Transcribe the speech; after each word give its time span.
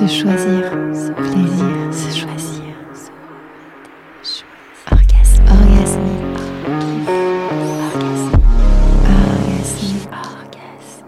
Se 0.00 0.06
choisir, 0.06 0.64
se 0.94 1.12
plaisir, 1.12 1.92
se 1.92 2.18
choisir. 2.18 2.74
Se... 4.22 4.42
Orgasme, 4.90 5.42
orgasme. 5.42 6.00
Orgasme, 9.04 10.08
orgasme. 10.14 11.04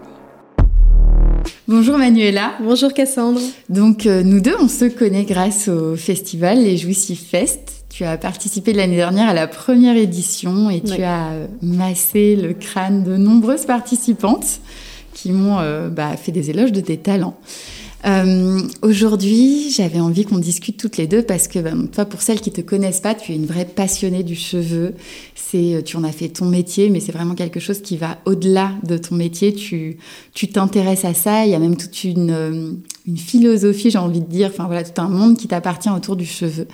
Bonjour 1.67 1.97
Manuela. 1.97 2.53
Bonjour 2.61 2.93
Cassandre. 2.93 3.39
Donc 3.67 4.05
euh, 4.05 4.21
nous 4.21 4.41
deux, 4.41 4.55
on 4.61 4.67
se 4.67 4.85
connaît 4.85 5.25
grâce 5.25 5.69
au 5.69 5.95
festival 5.95 6.59
Les 6.59 6.77
Jouissifs 6.77 7.27
Fest. 7.27 7.85
Tu 7.89 8.03
as 8.03 8.19
participé 8.19 8.73
l'année 8.73 8.97
dernière 8.97 9.27
à 9.27 9.33
la 9.33 9.47
première 9.47 9.97
édition 9.97 10.69
et 10.69 10.81
tu 10.81 11.01
as 11.01 11.31
euh, 11.31 11.47
massé 11.63 12.35
le 12.35 12.53
crâne 12.53 13.03
de 13.03 13.17
nombreuses 13.17 13.65
participantes 13.65 14.59
qui 15.13 15.31
m'ont 15.31 15.59
euh, 15.59 15.89
bah, 15.89 16.15
fait 16.15 16.31
des 16.31 16.51
éloges 16.51 16.71
de 16.71 16.81
tes 16.81 16.97
talents. 16.97 17.37
Euh, 18.05 18.61
Aujourd'hui, 18.81 19.69
j'avais 19.71 19.99
envie 19.99 20.25
qu'on 20.25 20.37
discute 20.37 20.77
toutes 20.77 20.97
les 20.97 21.07
deux 21.07 21.21
parce 21.21 21.47
que 21.47 21.59
ben, 21.59 21.87
toi, 21.87 22.05
pour 22.05 22.21
celles 22.21 22.41
qui 22.41 22.51
te 22.51 22.61
connaissent 22.61 22.99
pas, 22.99 23.15
tu 23.15 23.31
es 23.31 23.35
une 23.35 23.45
vraie 23.45 23.65
passionnée 23.65 24.23
du 24.23 24.35
cheveu. 24.35 24.93
C'est, 25.35 25.75
euh, 25.75 25.81
tu 25.81 25.95
en 25.95 26.03
as 26.03 26.11
fait 26.11 26.29
ton 26.29 26.45
métier, 26.45 26.89
mais 26.89 26.99
c'est 26.99 27.11
vraiment 27.11 27.35
quelque 27.35 27.59
chose 27.59 27.81
qui 27.81 27.95
va 27.97 28.17
au-delà 28.25 28.71
de 28.83 28.97
ton 28.97 29.15
métier. 29.15 29.53
Tu, 29.53 29.97
tu 30.33 30.47
t'intéresses 30.47 31.05
à 31.05 31.13
ça. 31.13 31.45
Il 31.45 31.51
y 31.51 31.55
a 31.55 31.59
même 31.59 31.77
toute 31.77 32.03
une, 32.03 32.31
euh, 32.31 32.71
une 33.07 33.17
philosophie, 33.17 33.89
j'ai 33.89 33.97
envie 33.97 34.21
de 34.21 34.29
dire. 34.29 34.49
Enfin 34.51 34.65
voilà, 34.65 34.83
tout 34.83 35.01
un 35.01 35.09
monde 35.09 35.37
qui 35.37 35.47
t'appartient 35.47 35.89
autour 35.89 36.15
du 36.15 36.25
cheveu. 36.25 36.67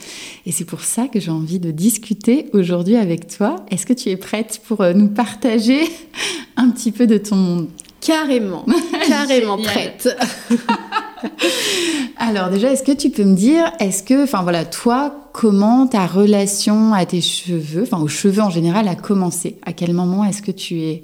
Et 0.46 0.52
c'est 0.52 0.66
pour 0.66 0.82
ça 0.82 1.08
que 1.08 1.20
j'ai 1.20 1.32
envie 1.32 1.59
de 1.59 1.72
discuter 1.72 2.48
aujourd'hui 2.54 2.96
avec 2.96 3.28
toi. 3.28 3.58
Est-ce 3.70 3.86
que 3.86 3.94
tu 3.94 4.09
es 4.09 4.18
prête 4.18 4.62
pour 4.68 4.82
euh, 4.82 4.94
nous 4.94 5.09
partager 5.09 5.82
un 6.58 6.70
petit 6.70 6.92
peu 6.92 7.06
de 7.06 7.18
ton 7.18 7.36
monde? 7.36 7.68
Carrément, 8.02 8.66
carrément 9.08 9.58
prête. 9.58 10.09
Alors 12.18 12.50
déjà, 12.50 12.72
est-ce 12.72 12.84
que 12.84 12.91
tu 12.91 13.09
peux 13.09 13.23
me 13.23 13.36
dire, 13.36 13.72
est-ce 13.80 14.03
que, 14.03 14.23
enfin 14.23 14.44
voilà, 14.44 14.66
toi, 14.66 15.30
comment 15.34 15.88
ta 15.88 16.06
relation 16.06 16.94
à 16.94 17.06
tes 17.06 17.22
cheveux, 17.22 17.84
enfin 17.84 18.00
aux 18.00 18.08
cheveux 18.08 18.42
en 18.42 18.50
général, 18.50 18.88
a 18.88 18.95
commencé? 18.95 19.58
À 19.66 19.73
quel 19.73 19.94
moment 19.94 20.25
est-ce 20.25 20.42
que 20.42 20.52
tu 20.52 20.81
es, 20.81 21.03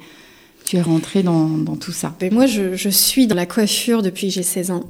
tu 0.65 0.77
es 0.77 0.81
rentrée 0.81 1.23
dans, 1.23 1.47
tout 1.79 1.91
ça? 1.91 2.13
Ben, 2.19 2.33
moi, 2.33 2.45
je, 2.45 2.89
suis 2.89 3.27
dans 3.27 3.35
la 3.35 3.45
coiffure 3.45 4.01
depuis 4.01 4.27
que 4.27 4.33
j'ai 4.33 4.43
16 4.43 4.71
ans. 4.71 4.83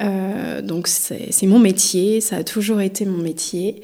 Euh, 0.00 0.62
donc 0.62 0.88
c'est 0.88 1.28
c'est 1.32 1.46
mon 1.46 1.58
métier, 1.58 2.22
ça 2.22 2.36
a 2.36 2.44
toujours 2.44 2.80
été 2.80 3.04
mon 3.04 3.18
métier. 3.22 3.82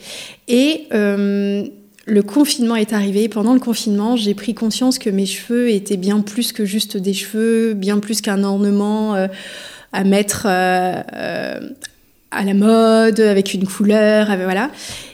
Et 0.49 0.87
euh, 0.95 1.65
le 2.07 2.23
confinement 2.23 2.77
est 2.77 2.95
arrivé. 2.95 3.29
Pendant 3.29 3.53
le 3.53 3.61
confinement, 3.61 4.17
j'ai 4.17 4.35
pris 4.35 4.55
conscience 4.55 4.99
que 4.99 5.11
mes 5.11 5.27
cheveux 5.27 5.71
étaient 5.71 5.99
bien 5.99 6.21
plus 6.21 6.53
que 6.53 6.65
juste 6.65 6.97
des 6.97 7.13
cheveux, 7.13 7.75
bien 7.75 7.99
plus 7.99 8.23
qu'un 8.23 8.43
ornement 8.43 9.15
euh, 9.15 9.29
à 9.93 10.05
mettre 10.05 10.47
euh, 10.49 11.03
euh, 11.15 11.61
à 12.31 12.45
la 12.45 12.55
mode, 12.55 13.21
avec 13.21 13.55
une 13.55 13.67
couleur, 13.67 14.31
avec- 14.31 14.45
voilà. 14.45 14.71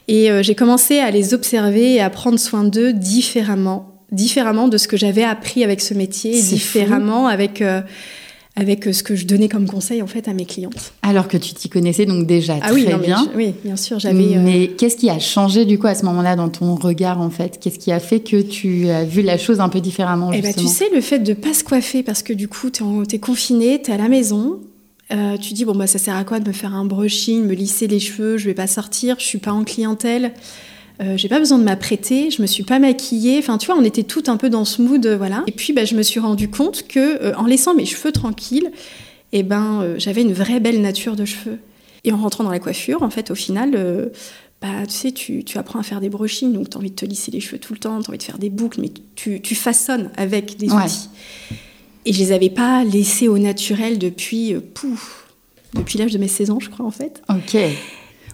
Et 0.09 0.31
euh, 0.31 0.43
j'ai 0.43 0.55
commencé 0.55 0.99
à 0.99 1.11
les 1.11 1.33
observer 1.33 1.95
et 1.95 2.01
à 2.01 2.11
prendre 2.11 2.39
soin 2.39 2.65
d'eux 2.65 2.93
différemment, 2.93 3.89
différemment 4.13 4.69
de 4.69 4.77
ce 4.79 4.89
que 4.89 4.97
j'avais 4.97 5.25
appris 5.25 5.65
avec 5.65 5.81
ce 5.81 5.95
métier, 5.95 6.33
différemment 6.43 7.27
avec 7.29 7.63
euh, 7.63 7.81
avec 8.57 8.87
euh, 8.87 8.93
ce 8.93 9.03
que 9.03 9.17
je 9.17 9.27
donnais 9.27 9.49
comme 9.49 9.67
conseil 9.67 10.01
en 10.03 10.07
fait 10.07 10.29
à 10.29 10.33
mes 10.35 10.45
clientes. 10.45 10.93
Alors 11.03 11.27
que 11.29 11.37
tu 11.37 11.55
t'y 11.55 11.69
connaissais 11.69 12.07
donc 12.07 12.27
déjà 12.27 12.55
ah 12.63 12.71
très 12.71 12.73
oui, 12.75 12.87
non, 12.89 12.99
bien. 12.99 13.27
je- 13.33 13.37
oui, 13.37 13.55
bien 13.65 13.77
sûr, 13.77 13.99
j'avais. 13.99 14.37
euh, 14.37 14.41
Mais 14.45 14.69
qu'est-ce 14.69 14.97
qui 14.97 15.11
a 15.11 15.19
changé 15.19 15.65
du 15.65 15.79
coup 15.79 15.89
à 15.89 15.95
ce 15.95 16.05
moment-là 16.05 16.37
dans 16.37 16.49
ton 16.49 16.75
regard 16.77 17.21
en 17.21 17.31
fait? 17.31 17.59
Qu'est-ce 17.61 17.79
qui 17.79 17.91
a 17.91 17.99
fait 18.01 18.21
que 18.21 18.41
tu 18.43 18.89
as 18.91 19.05
vu 19.05 19.23
la 19.23 19.39
chose 19.39 19.61
un 19.61 19.69
peu 19.69 19.81
différemment 19.81 20.31
Eh 20.33 20.41
ben, 20.41 20.55
tu 20.55 20.67
sais, 20.69 20.87
le 20.95 21.01
fait 21.01 21.19
de 21.19 21.33
pas 21.35 21.53
se 21.53 21.65
coiffer 21.65 22.03
parce 22.05 22.23
que 22.23 22.33
du 22.33 22.47
coup, 22.49 22.71
tu 22.71 22.83
es, 23.13 23.19
confiné, 23.19 23.83
tu 23.83 23.91
es 23.91 23.95
à 23.95 23.99
la 23.99 24.09
maison. 24.09 24.61
euh, 25.13 25.37
tu 25.37 25.53
dis, 25.53 25.65
bon, 25.65 25.75
bah, 25.75 25.87
ça 25.87 25.99
sert 25.99 26.17
à 26.17 26.25
quoi 26.25 26.39
de 26.41 26.47
me 26.49 26.53
faire 26.55 26.75
un 26.75 26.85
brushing, 26.85 27.45
me 27.45 27.55
lisser 27.55 27.87
les 27.89 28.01
cheveux, 28.01 28.39
je 28.39 28.47
vais 28.47 28.55
pas 28.55 28.67
sortir, 28.67 29.17
je 29.19 29.25
suis 29.25 29.39
pas 29.39 29.53
en 29.53 29.63
clientèle, 29.65 30.33
euh, 31.01 31.17
j'ai 31.17 31.29
pas 31.29 31.39
besoin 31.39 31.59
de 31.59 31.65
m'apprêter, 31.65 32.31
je 32.31 32.41
me 32.41 32.47
suis 32.47 32.63
pas 32.63 32.79
maquillée. 32.79 33.39
Enfin, 33.39 33.59
tu 33.59 33.67
vois, 33.67 33.77
on 33.77 33.85
était 33.85 34.05
toutes 34.05 34.29
un 34.29 34.37
peu 34.37 34.49
dans 34.51 34.65
ce 34.65 34.81
mood, 34.83 35.05
euh, 35.07 35.17
voilà. 35.17 35.43
Et 35.47 35.53
puis, 35.53 35.73
bah, 35.73 35.85
je 35.85 35.95
me 35.95 36.03
suis 36.03 36.21
rendu 36.21 36.49
compte 36.49 36.87
que 36.87 37.23
euh, 37.23 37.35
en 37.37 37.47
laissant 37.47 37.75
mes 37.75 37.85
cheveux 37.87 38.13
tranquilles, 38.13 38.71
eh 39.33 39.43
ben, 39.43 39.95
j'avais 39.99 40.23
une 40.23 40.33
vraie 40.33 40.61
belle 40.61 40.81
nature 40.81 41.17
de 41.17 41.25
cheveux. 41.25 41.59
Et 42.05 42.13
en 42.13 42.17
rentrant 42.19 42.45
dans 42.45 42.51
la 42.51 42.61
coiffure, 42.61 43.03
en 43.03 43.11
fait, 43.11 43.31
au 43.33 43.35
final, 43.35 44.11
bah, 44.63 44.69
tu 44.87 44.93
sais, 44.95 45.11
tu, 45.13 45.43
tu 45.43 45.59
apprends 45.59 45.81
à 45.81 45.83
faire 45.83 46.01
des 46.01 46.09
brushings, 46.09 46.53
donc 46.53 46.71
tu 46.71 46.77
as 46.77 46.79
envie 46.79 46.91
de 46.91 46.95
te 46.95 47.05
lisser 47.05 47.33
les 47.33 47.41
cheveux 47.41 47.59
tout 47.59 47.73
le 47.73 47.81
temps, 47.81 47.99
tu 48.01 48.07
as 48.07 48.11
envie 48.11 48.19
de 48.19 48.23
faire 48.23 48.39
des 48.39 48.51
boucles, 48.51 48.81
mais 48.81 48.91
tu, 49.17 49.41
tu 49.41 49.55
façonnes 49.57 50.11
avec 50.17 50.57
des 50.57 50.71
Ouais. 50.71 50.85
outils. 50.85 51.09
Et 52.05 52.13
je 52.13 52.19
les 52.21 52.31
avais 52.33 52.51
pas 52.51 52.85
laissés 52.85 53.27
au 53.27 53.39
naturel 53.39 53.99
depuis, 53.99 54.55
pouf, 54.75 55.27
depuis 55.75 55.99
l'âge 55.99 56.13
de 56.13 56.19
mes 56.19 56.29
16 56.29 56.51
ans, 56.51 56.61
je 56.61 56.71
crois, 56.71 56.87
en 56.87 56.91
fait. 56.93 57.21
Ok. 57.29 57.57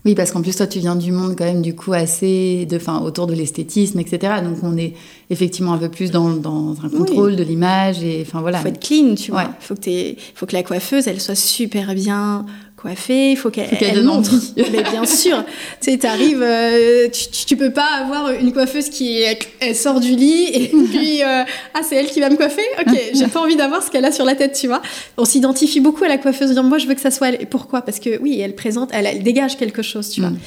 Oui, 0.05 0.15
parce 0.15 0.31
qu'en 0.31 0.41
plus, 0.41 0.57
toi, 0.57 0.67
tu 0.67 0.79
viens 0.79 0.97
du 0.97 1.13
monde 1.13 1.35
quand 1.37 1.45
même, 1.45 1.61
du 1.61 1.75
coup, 1.75 1.93
assez 1.93 2.67
de, 2.67 2.79
fin, 2.79 3.01
autour 3.01 3.27
de 3.27 3.35
l'esthétisme, 3.35 4.01
etc. 4.01 4.35
Donc, 4.43 4.59
on 4.63 4.77
est 4.79 4.95
effectivement 5.29 5.75
un 5.75 5.79
peu 5.79 5.91
plus 5.91 6.11
dans, 6.11 6.31
dans 6.31 6.75
un 6.83 6.89
contrôle 6.89 7.37
de 7.37 7.43
l'image 7.43 8.03
et, 8.03 8.25
enfin, 8.27 8.41
voilà. 8.41 8.59
Il 8.59 8.63
faut 8.63 8.69
être 8.69 8.81
clean, 8.81 9.15
tu 9.15 9.31
vois. 9.31 9.43
Ouais. 9.43 9.51
Il 9.61 9.65
faut, 9.65 9.75
que 9.75 10.15
faut 10.35 10.47
que 10.47 10.55
la 10.55 10.63
coiffeuse, 10.63 11.07
elle 11.07 11.21
soit 11.21 11.35
super 11.35 11.95
bien 11.95 12.47
coiffée, 12.81 13.33
il 13.33 13.37
faut 13.37 13.51
qu'elle 13.51 13.69
donne 13.95 14.05
montre. 14.05 14.31
Mais 14.57 14.83
bien 14.83 15.05
sûr, 15.05 15.45
tu 15.81 15.91
sais, 15.91 15.99
t'arrives, 15.99 16.43
euh, 16.43 17.09
tu, 17.09 17.29
tu- 17.31 17.45
tu 17.47 17.57
peux 17.57 17.73
pas 17.73 17.87
avoir 18.03 18.31
une 18.33 18.53
coiffeuse 18.53 18.89
qui 18.89 19.23
elle 19.61 19.77
sort 19.77 20.01
du 20.01 20.15
lit 20.17 20.45
et 20.53 20.69
puis 20.91 21.23
euh, 21.23 21.43
ah 21.75 21.81
c'est 21.83 21.97
elle 21.97 22.07
qui 22.09 22.21
va 22.21 22.31
me 22.31 22.37
coiffer? 22.37 22.63
Ok, 22.81 22.97
j'ai 23.15 23.27
pas 23.27 23.41
envie 23.41 23.57
d'avoir 23.57 23.83
ce 23.83 23.91
qu'elle 23.91 24.05
a 24.05 24.13
sur 24.13 24.25
la 24.25 24.35
tête, 24.35 24.57
tu 24.59 24.67
vois. 24.67 24.81
On 25.17 25.25
s'identifie 25.25 25.81
beaucoup 25.81 26.05
à 26.05 26.09
la 26.09 26.19
coiffeuse, 26.19 26.51
dire 26.53 26.63
moi 26.63 26.79
je 26.79 26.87
veux 26.87 26.95
que 26.95 27.01
ça 27.01 27.11
soit 27.11 27.29
elle. 27.31 27.39
Et 27.43 27.47
pourquoi? 27.47 27.83
Parce 27.83 28.01
que 28.01 28.19
oui, 28.21 28.41
elle 28.41 28.55
présente, 28.55 28.91
elle, 28.93 29.07
elle 29.07 29.23
dégage 29.23 29.57
quelque 29.57 29.83
chose, 29.83 30.09
tu 30.11 30.21
vois. 30.21 30.31
Mm. 30.31 30.39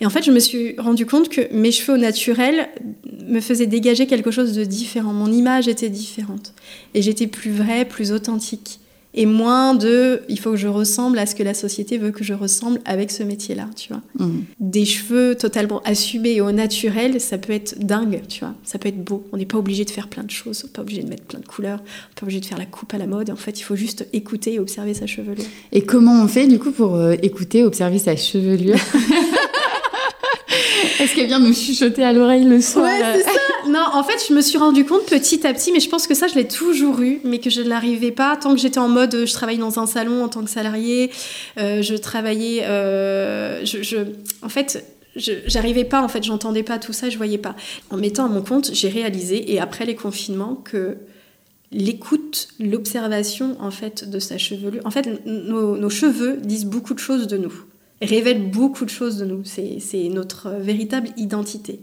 Et 0.00 0.06
en 0.06 0.10
fait, 0.10 0.22
je 0.24 0.30
me 0.30 0.40
suis 0.40 0.74
rendu 0.78 1.06
compte 1.06 1.28
que 1.28 1.42
mes 1.52 1.72
cheveux 1.72 1.94
au 1.94 2.00
naturel 2.00 2.68
me 3.28 3.40
faisaient 3.40 3.66
dégager 3.66 4.06
quelque 4.06 4.30
chose 4.30 4.52
de 4.52 4.64
différent. 4.64 5.12
Mon 5.12 5.30
image 5.32 5.68
était 5.68 5.88
différente. 5.88 6.52
Et 6.94 7.02
j'étais 7.02 7.26
plus 7.26 7.50
vraie, 7.52 7.84
plus 7.84 8.12
authentique. 8.12 8.78
Et 9.14 9.26
moins 9.26 9.74
de 9.74 10.22
il 10.28 10.38
faut 10.38 10.52
que 10.52 10.56
je 10.56 10.68
ressemble 10.68 11.18
à 11.18 11.26
ce 11.26 11.34
que 11.34 11.42
la 11.42 11.54
société 11.54 11.98
veut 11.98 12.10
que 12.10 12.24
je 12.24 12.32
ressemble 12.32 12.80
avec 12.84 13.10
ce 13.10 13.22
métier-là, 13.22 13.68
tu 13.76 13.88
vois. 13.92 14.00
Mhm. 14.18 14.44
Des 14.60 14.84
cheveux 14.84 15.34
totalement 15.34 15.82
assumés 15.84 16.32
et 16.32 16.40
au 16.40 16.50
naturel, 16.52 17.20
ça 17.20 17.36
peut 17.38 17.52
être 17.52 17.78
dingue, 17.78 18.22
tu 18.28 18.40
vois. 18.40 18.54
Ça 18.64 18.78
peut 18.78 18.88
être 18.88 19.02
beau. 19.02 19.24
On 19.32 19.36
n'est 19.36 19.46
pas 19.46 19.58
obligé 19.58 19.84
de 19.84 19.90
faire 19.90 20.08
plein 20.08 20.24
de 20.24 20.30
choses, 20.30 20.62
on 20.64 20.66
n'est 20.66 20.72
pas 20.72 20.82
obligé 20.82 21.02
de 21.02 21.08
mettre 21.08 21.24
plein 21.24 21.40
de 21.40 21.46
couleurs, 21.46 21.80
on 21.80 21.82
n'est 21.82 22.14
pas 22.16 22.24
obligé 22.24 22.40
de 22.40 22.46
faire 22.46 22.58
la 22.58 22.66
coupe 22.66 22.94
à 22.94 22.98
la 22.98 23.06
mode. 23.06 23.30
En 23.30 23.36
fait, 23.36 23.60
il 23.60 23.62
faut 23.62 23.76
juste 23.76 24.06
écouter 24.12 24.54
et 24.54 24.58
observer 24.58 24.94
sa 24.94 25.06
chevelure. 25.06 25.44
Et 25.72 25.82
comment 25.82 26.22
on 26.22 26.28
fait, 26.28 26.46
du 26.46 26.58
coup, 26.58 26.70
pour 26.70 26.94
euh, 26.94 27.14
écouter, 27.22 27.64
observer 27.64 27.98
sa 27.98 28.16
chevelure? 28.16 28.76
Est-ce 31.00 31.14
qu'elle 31.14 31.26
vient 31.26 31.40
nous 31.40 31.52
chuchoter 31.52 32.04
à 32.04 32.12
l'oreille 32.12 32.44
le 32.44 32.60
soir? 32.60 32.84
Ouais, 32.84 33.00
c'est 33.16 33.22
ça. 33.24 33.30
Non, 33.72 33.86
en 33.94 34.04
fait, 34.04 34.26
je 34.28 34.34
me 34.34 34.42
suis 34.42 34.58
rendu 34.58 34.84
compte 34.84 35.06
petit 35.06 35.46
à 35.46 35.54
petit, 35.54 35.72
mais 35.72 35.80
je 35.80 35.88
pense 35.88 36.06
que 36.06 36.12
ça, 36.14 36.26
je 36.26 36.34
l'ai 36.34 36.46
toujours 36.46 37.00
eu, 37.00 37.20
mais 37.24 37.38
que 37.38 37.48
je 37.48 37.62
ne 37.62 37.70
l'arrivais 37.70 38.10
pas. 38.10 38.36
Tant 38.36 38.54
que 38.54 38.60
j'étais 38.60 38.78
en 38.78 38.88
mode, 38.88 39.14
euh, 39.14 39.24
je 39.24 39.32
travaille 39.32 39.56
dans 39.56 39.78
un 39.78 39.86
salon 39.86 40.22
en 40.22 40.28
tant 40.28 40.44
que 40.44 40.50
salarié, 40.50 41.10
euh, 41.58 41.80
je 41.80 41.94
travaillais, 41.94 42.64
euh, 42.64 43.64
je, 43.64 43.96
en 44.42 44.48
fait. 44.48 44.84
J'arrivais 45.14 45.84
pas 45.84 46.02
en 46.02 46.08
fait, 46.08 46.24
j'entendais 46.24 46.62
pas 46.62 46.78
tout 46.78 46.94
ça, 46.94 47.10
je 47.10 47.18
voyais 47.18 47.36
pas. 47.36 47.54
En 47.90 47.98
mettant 47.98 48.24
à 48.24 48.28
mon 48.28 48.40
compte, 48.40 48.70
j'ai 48.72 48.88
réalisé 48.88 49.52
et 49.52 49.60
après 49.60 49.84
les 49.84 49.94
confinements 49.94 50.54
que 50.54 50.96
l'écoute, 51.70 52.48
l'observation 52.58 53.58
en 53.60 53.70
fait 53.70 54.08
de 54.08 54.18
sa 54.18 54.38
chevelure. 54.38 54.80
En 54.86 54.90
fait, 54.90 55.26
nos, 55.26 55.90
cheveux 55.90 56.38
disent 56.38 56.64
beaucoup 56.64 56.94
de 56.94 56.98
choses 56.98 57.26
de 57.26 57.36
nous, 57.36 57.52
révèlent 58.00 58.50
beaucoup 58.50 58.86
de 58.86 58.90
choses 58.90 59.18
de 59.18 59.26
nous. 59.26 59.42
C'est 59.44 60.08
notre 60.08 60.48
véritable 60.48 61.10
identité. 61.18 61.80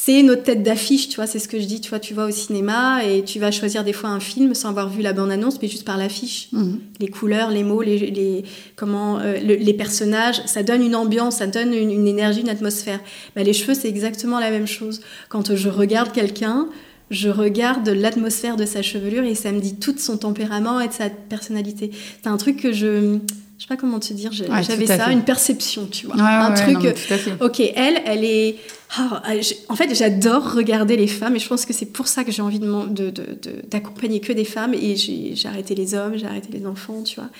C'est 0.00 0.22
notre 0.22 0.44
tête 0.44 0.62
d'affiche, 0.62 1.08
tu 1.08 1.16
vois, 1.16 1.26
c'est 1.26 1.40
ce 1.40 1.48
que 1.48 1.58
je 1.58 1.64
dis, 1.64 1.80
tu 1.80 1.88
vois, 1.90 1.98
tu 1.98 2.14
vas 2.14 2.26
au 2.26 2.30
cinéma 2.30 3.04
et 3.04 3.24
tu 3.24 3.40
vas 3.40 3.50
choisir 3.50 3.82
des 3.82 3.92
fois 3.92 4.10
un 4.10 4.20
film 4.20 4.54
sans 4.54 4.68
avoir 4.68 4.88
vu 4.88 5.02
la 5.02 5.12
bande-annonce, 5.12 5.60
mais 5.60 5.66
juste 5.66 5.84
par 5.84 5.96
l'affiche. 5.98 6.48
Mhm. 6.52 6.78
Les 7.00 7.08
couleurs, 7.08 7.50
les 7.50 7.64
mots, 7.64 7.82
les, 7.82 7.98
les- 8.12 8.44
comment, 8.76 9.18
euh, 9.18 9.38
le- 9.40 9.56
les 9.56 9.74
personnages, 9.74 10.40
ça 10.46 10.62
donne 10.62 10.82
une 10.84 10.94
ambiance, 10.94 11.38
ça 11.38 11.48
donne 11.48 11.74
une, 11.74 11.90
une 11.90 12.06
énergie, 12.06 12.42
une 12.42 12.48
atmosphère. 12.48 13.00
Bah, 13.34 13.42
les 13.42 13.52
cheveux, 13.52 13.74
c'est 13.74 13.88
exactement 13.88 14.38
la 14.38 14.52
même 14.52 14.68
chose. 14.68 15.00
Quand 15.28 15.54
je 15.56 15.68
regarde 15.68 16.12
quelqu'un, 16.12 16.68
je 17.10 17.28
regarde 17.28 17.88
l'atmosphère 17.88 18.54
de 18.56 18.66
sa 18.66 18.82
chevelure 18.82 19.24
et 19.24 19.34
ça 19.34 19.50
me 19.50 19.58
dit 19.60 19.74
tout 19.80 19.92
de 19.92 19.98
son 19.98 20.16
tempérament 20.16 20.80
et 20.80 20.86
de 20.86 20.92
sa 20.92 21.10
personnalité. 21.10 21.90
C'est 22.22 22.28
un 22.28 22.36
truc 22.36 22.58
que 22.62 22.72
je... 22.72 23.18
Je 23.58 23.64
sais 23.64 23.68
pas 23.68 23.76
comment 23.76 23.98
te 23.98 24.12
dire, 24.12 24.30
Ouais, 24.30 24.62
j'avais 24.62 24.86
ça, 24.86 24.98
fait. 25.00 25.12
une 25.12 25.24
perception, 25.24 25.86
tu 25.90 26.06
vois. 26.06 26.14
Ouais, 26.14 26.22
un 26.22 26.50
ouais, 26.50 26.54
truc... 26.62 26.74
non, 26.74 26.80
mais 26.80 26.94
tout 26.94 27.12
à 27.12 27.18
fait. 27.18 27.32
Ok, 27.40 27.58
elle, 27.60 28.00
elle 28.06 28.24
est. 28.24 28.54
ah, 28.96 29.20
j'ai- 29.40 29.56
en 29.68 29.74
fait, 29.74 29.92
j'adore 29.96 30.52
regarder 30.54 30.96
les 30.96 31.08
femmes 31.08 31.34
et 31.34 31.40
je 31.40 31.48
pense 31.48 31.66
que 31.66 31.72
c'est 31.72 31.86
pour 31.86 32.06
ça 32.06 32.22
que 32.22 32.30
j'ai 32.30 32.40
envie 32.42 32.60
de 32.60 32.66
m'en- 32.68 32.86
de- 32.86 33.10
de- 33.10 33.36
de- 33.42 33.66
d'accompagner 33.68 34.20
que 34.20 34.32
des 34.32 34.44
femmes 34.44 34.74
et 34.74 34.94
j'ai 34.94 35.32
j'ai 35.34 35.48
arrêté 35.48 35.74
les 35.74 35.94
hommes, 35.94 36.16
j'ai 36.16 36.26
arrêté 36.26 36.50
les 36.52 36.66
enfants, 36.66 37.02
tu 37.02 37.16
vois. 37.16 37.30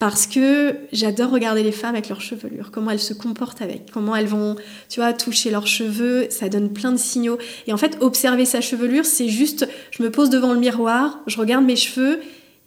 Parce 0.00 0.26
que 0.26 0.74
j'adore 0.92 1.30
regarder 1.30 1.62
les 1.62 1.70
femmes 1.70 1.94
avec 1.94 2.08
leur 2.08 2.20
chevelure, 2.20 2.72
comment 2.72 2.90
elles 2.90 2.98
se 2.98 3.14
comportent 3.14 3.62
avec, 3.62 3.92
comment 3.92 4.16
elles 4.16 4.26
vont, 4.26 4.56
tu 4.88 4.98
vois, 4.98 5.12
toucher 5.12 5.50
leurs 5.52 5.68
cheveux, 5.68 6.26
ça 6.30 6.48
donne 6.48 6.72
plein 6.72 6.90
de 6.90 6.98
signaux. 6.98 7.38
Et 7.68 7.72
en 7.72 7.76
fait, 7.76 7.96
observer 8.00 8.44
sa 8.44 8.60
chevelure, 8.60 9.06
c'est 9.06 9.28
juste, 9.28 9.68
je 9.92 10.02
me 10.02 10.10
pose 10.10 10.30
devant 10.30 10.52
le 10.52 10.58
miroir, 10.58 11.20
je 11.28 11.38
regarde 11.38 11.64
mes 11.64 11.76
cheveux 11.76 12.20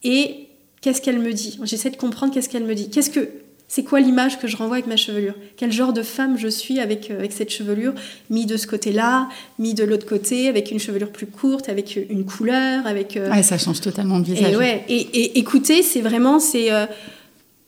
et 0.06 0.47
qu'est-ce 0.88 1.02
qu'elle 1.02 1.20
me 1.20 1.34
dit 1.34 1.60
J'essaie 1.64 1.90
de 1.90 1.98
comprendre 1.98 2.34
qu'est-ce 2.34 2.48
qu'elle 2.48 2.64
me 2.64 2.74
dit. 2.74 2.90
Qu'est-ce 2.90 3.10
que 3.10 3.28
C'est 3.68 3.84
quoi 3.84 4.00
l'image 4.00 4.40
que 4.40 4.48
je 4.48 4.56
renvoie 4.56 4.78
avec 4.78 4.88
ma 4.88 4.96
chevelure 4.96 5.34
Quel 5.58 5.74
genre 5.74 5.92
de 5.92 6.02
femme 6.02 6.38
je 6.38 6.48
suis 6.48 6.80
avec, 6.80 7.12
euh, 7.12 7.20
avec 7.20 7.34
cette 7.34 7.50
chevelure 7.50 7.94
Mis 8.30 8.46
de 8.46 8.56
ce 8.56 8.68
côté-là, 8.68 9.28
mis 9.60 9.74
de 9.74 9.84
l'autre 9.84 10.06
côté, 10.06 10.48
avec 10.48 10.72
une 10.72 10.80
chevelure 10.80 11.12
plus 11.12 11.26
courte, 11.26 11.68
avec 11.68 12.00
une 12.10 12.24
couleur, 12.24 12.88
avec... 12.88 13.20
Ouais, 13.20 13.44
ça 13.44 13.58
change 13.58 13.82
totalement 13.82 14.20
de 14.20 14.28
visage. 14.28 14.54
Et, 14.54 14.56
ouais, 14.56 14.86
et, 14.88 15.38
écouter, 15.40 15.84
c'est 15.84 16.02
vraiment... 16.02 16.40
c'est 16.40 16.70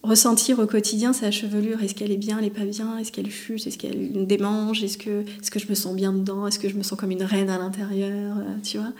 ressentir 0.02 0.60
au 0.60 0.66
quotidien 0.66 1.12
sa 1.12 1.30
chevelure. 1.30 1.84
Est-ce 1.84 1.94
qu'elle 1.94 2.14
est 2.14 2.18
bien, 2.18 2.40
elle 2.40 2.46
est 2.46 2.50
pas 2.50 2.64
bien? 2.64 2.98
Est-ce 3.00 3.12
qu'elle 3.12 3.30
chute 3.30 3.68
Est-ce 3.68 3.78
qu'elle 3.78 4.26
démange? 4.28 4.82
Est-ce 4.82 4.98
que, 4.98 5.26
est 5.26 5.50
que 5.50 5.60
je 5.60 5.68
me 5.68 5.76
sens 5.76 5.94
bien 5.94 6.14
dedans? 6.14 6.48
Est-ce 6.48 6.58
que 6.58 6.70
je 6.70 6.76
me 6.76 6.84
sens 6.84 6.98
comme 6.98 7.12
une 7.12 7.24
reine 7.24 7.50
à 7.50 7.58
l'intérieur? 7.58 8.38
Tu 8.64 8.78
vois? 8.78 8.94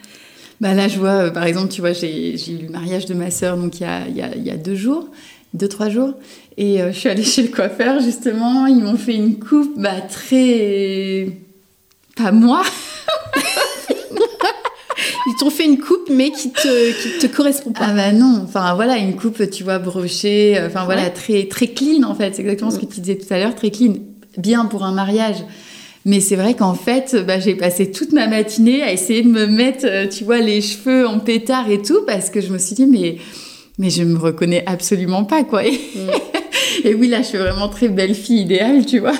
Bah 0.60 0.74
là, 0.74 0.88
je 0.88 0.98
vois, 0.98 1.26
euh, 1.26 1.30
par 1.30 1.44
exemple, 1.44 1.68
tu 1.68 1.80
vois, 1.80 1.92
j'ai 1.92 2.34
eu 2.34 2.58
le 2.62 2.68
mariage 2.68 3.06
de 3.06 3.14
ma 3.14 3.30
sœur 3.30 3.56
donc 3.56 3.80
il 3.80 3.84
y 3.84 3.86
a, 3.86 4.06
y, 4.08 4.20
a, 4.20 4.36
y 4.36 4.50
a, 4.50 4.56
deux 4.56 4.74
jours, 4.74 5.08
deux, 5.54 5.68
trois 5.68 5.88
jours. 5.88 6.12
Et 6.58 6.82
euh, 6.82 6.92
je 6.92 6.98
suis 6.98 7.08
allée 7.08 7.24
chez 7.24 7.42
le 7.42 7.48
coiffeur, 7.48 8.00
justement. 8.00 8.66
Ils 8.66 8.82
m'ont 8.82 8.98
fait 8.98 9.14
une 9.14 9.38
coupe 9.38 9.78
bah, 9.80 10.00
très. 10.02 11.28
Pas 12.16 12.32
moi 12.32 12.62
Ils 15.26 15.36
t'ont 15.38 15.50
fait 15.50 15.64
une 15.64 15.78
coupe, 15.78 16.10
mais 16.10 16.30
qui 16.30 16.50
te, 16.50 16.92
qui 17.02 17.18
te 17.18 17.34
correspond 17.34 17.72
pas. 17.72 17.86
Ah 17.88 17.94
bah 17.94 18.12
non, 18.12 18.42
enfin 18.44 18.74
voilà, 18.74 18.98
une 18.98 19.16
coupe, 19.16 19.48
tu 19.50 19.64
vois, 19.64 19.78
brochée, 19.78 20.58
euh, 20.58 20.66
enfin 20.66 20.84
voilà, 20.84 21.08
très, 21.08 21.46
très 21.46 21.68
clean 21.68 22.02
en 22.02 22.14
fait. 22.14 22.34
C'est 22.34 22.42
exactement 22.42 22.70
ce 22.70 22.78
que 22.78 22.86
tu 22.86 23.00
disais 23.00 23.16
tout 23.16 23.32
à 23.32 23.38
l'heure, 23.38 23.54
très 23.54 23.70
clean. 23.70 23.94
Bien 24.36 24.64
pour 24.66 24.84
un 24.84 24.92
mariage. 24.92 25.36
Mais 26.06 26.20
c'est 26.20 26.36
vrai 26.36 26.54
qu'en 26.54 26.74
fait, 26.74 27.16
bah, 27.26 27.38
j'ai 27.38 27.54
passé 27.54 27.90
toute 27.90 28.12
ma 28.12 28.26
matinée 28.26 28.82
à 28.82 28.92
essayer 28.92 29.22
de 29.22 29.28
me 29.28 29.46
mettre, 29.46 29.84
euh, 29.84 30.06
tu 30.06 30.24
vois, 30.24 30.38
les 30.38 30.62
cheveux 30.62 31.06
en 31.06 31.18
pétard 31.18 31.70
et 31.70 31.82
tout, 31.82 32.00
parce 32.06 32.30
que 32.30 32.40
je 32.40 32.52
me 32.52 32.58
suis 32.58 32.74
dit, 32.74 32.86
mais, 32.86 33.16
mais 33.78 33.90
je 33.90 34.02
me 34.02 34.18
reconnais 34.18 34.64
absolument 34.66 35.24
pas, 35.24 35.44
quoi. 35.44 35.64
Et, 35.66 35.72
mm. 35.72 36.10
et 36.84 36.94
oui, 36.94 37.08
là, 37.08 37.18
je 37.18 37.26
suis 37.26 37.38
vraiment 37.38 37.68
très 37.68 37.88
belle 37.88 38.14
fille 38.14 38.40
idéale, 38.40 38.86
tu 38.86 39.00
vois. 39.00 39.12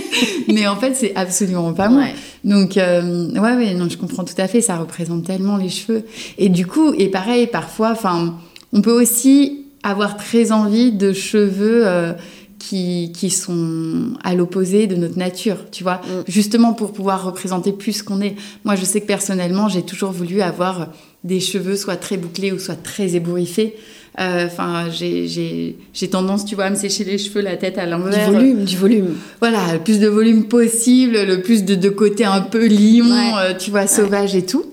mais, 0.48 0.68
en 0.68 0.76
fait, 0.76 0.94
c'est 0.94 1.12
absolument 1.16 1.72
pas 1.72 1.88
moi. 1.88 2.04
Donc, 2.44 2.76
euh, 2.76 3.30
ouais, 3.32 3.56
ouais, 3.56 3.74
non, 3.74 3.88
je 3.88 3.96
comprends 3.96 4.24
tout 4.24 4.34
à 4.38 4.46
fait. 4.46 4.60
Ça 4.60 4.76
représente 4.76 5.24
tellement 5.24 5.56
les 5.56 5.68
cheveux. 5.68 6.04
Et 6.38 6.48
du 6.48 6.66
coup, 6.66 6.94
et 6.96 7.08
pareil, 7.08 7.48
parfois, 7.48 7.90
enfin, 7.90 8.36
on 8.72 8.80
peut 8.80 8.92
aussi 8.92 9.64
avoir 9.82 10.16
très 10.16 10.52
envie 10.52 10.92
de 10.92 11.12
cheveux. 11.12 11.86
Euh, 11.86 12.12
qui, 12.58 13.12
qui 13.14 13.30
sont 13.30 14.12
à 14.24 14.34
l'opposé 14.34 14.86
de 14.86 14.96
notre 14.96 15.18
nature, 15.18 15.56
tu 15.70 15.82
vois, 15.82 15.96
mm. 15.96 16.24
justement 16.26 16.72
pour 16.72 16.92
pouvoir 16.92 17.24
représenter 17.24 17.72
plus 17.72 17.92
ce 17.92 18.02
qu'on 18.02 18.20
est. 18.20 18.36
Moi, 18.64 18.76
je 18.76 18.84
sais 18.84 19.00
que 19.00 19.06
personnellement, 19.06 19.68
j'ai 19.68 19.82
toujours 19.82 20.12
voulu 20.12 20.42
avoir 20.42 20.88
des 21.24 21.40
cheveux 21.40 21.76
soit 21.76 21.96
très 21.96 22.16
bouclés 22.16 22.52
ou 22.52 22.58
soit 22.58 22.80
très 22.80 23.14
ébouriffés. 23.14 23.76
Euh, 24.20 24.46
enfin, 24.46 24.88
j'ai 24.90 25.76
tendance, 26.10 26.44
tu 26.44 26.54
vois, 26.54 26.64
à 26.64 26.70
me 26.70 26.74
sécher 26.74 27.04
les 27.04 27.18
cheveux, 27.18 27.40
la 27.40 27.56
tête 27.56 27.78
à 27.78 27.86
l'envers. 27.86 28.28
Du 28.28 28.34
volume, 28.34 28.64
du 28.64 28.76
volume. 28.76 29.14
Voilà, 29.40 29.74
le 29.74 29.78
plus 29.78 30.00
de 30.00 30.08
volume 30.08 30.44
possible, 30.48 31.22
le 31.22 31.40
plus 31.40 31.64
de, 31.64 31.74
de 31.74 31.88
côté 31.88 32.24
un 32.24 32.40
peu 32.40 32.66
lion, 32.66 33.06
euh, 33.38 33.54
tu 33.56 33.70
vois, 33.70 33.86
sauvage 33.86 34.34
et 34.34 34.44
tout. 34.44 34.64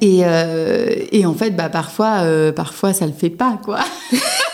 Et, 0.00 0.20
euh, 0.24 0.88
et, 1.12 1.24
en 1.24 1.34
fait, 1.34 1.50
bah, 1.50 1.68
parfois, 1.68 2.24
parfois, 2.54 2.92
ça 2.92 3.06
le 3.06 3.12
fait 3.12 3.30
pas, 3.30 3.58
quoi. 3.62 3.80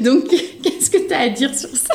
Donc, 0.00 0.28
qu'est-ce 0.62 0.90
que 0.90 1.06
tu 1.06 1.12
as 1.12 1.20
à 1.20 1.28
dire 1.28 1.54
sur 1.54 1.70
ça? 1.70 1.94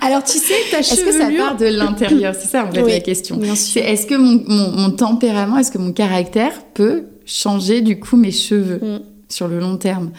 Alors 0.00 0.22
tu 0.22 0.38
sais, 0.38 0.54
ta 0.70 0.82
chevelure... 0.82 1.08
Est-ce 1.08 1.18
que 1.18 1.24
ça 1.24 1.30
part 1.30 1.56
de 1.56 1.66
l'intérieur? 1.66 2.34
C'est 2.34 2.48
ça 2.48 2.64
en 2.64 2.72
fait 2.72 2.82
la 2.82 3.00
question. 3.00 3.36
Bien 3.36 3.54
sûr. 3.54 3.82
Est-ce 3.82 4.06
que 4.06 4.14
mon, 4.14 4.42
mon, 4.46 4.90
tempérament, 4.90 5.58
est-ce 5.58 5.72
que 5.72 5.78
mon 5.78 5.92
caractère 5.92 6.52
peut 6.74 7.04
changer 7.24 7.80
du 7.80 7.98
coup 7.98 8.16
mes 8.16 8.30
cheveux 8.30 8.78
mm. 8.78 9.00
sur 9.28 9.48
le 9.48 9.58
long 9.58 9.76
terme? 9.76 10.10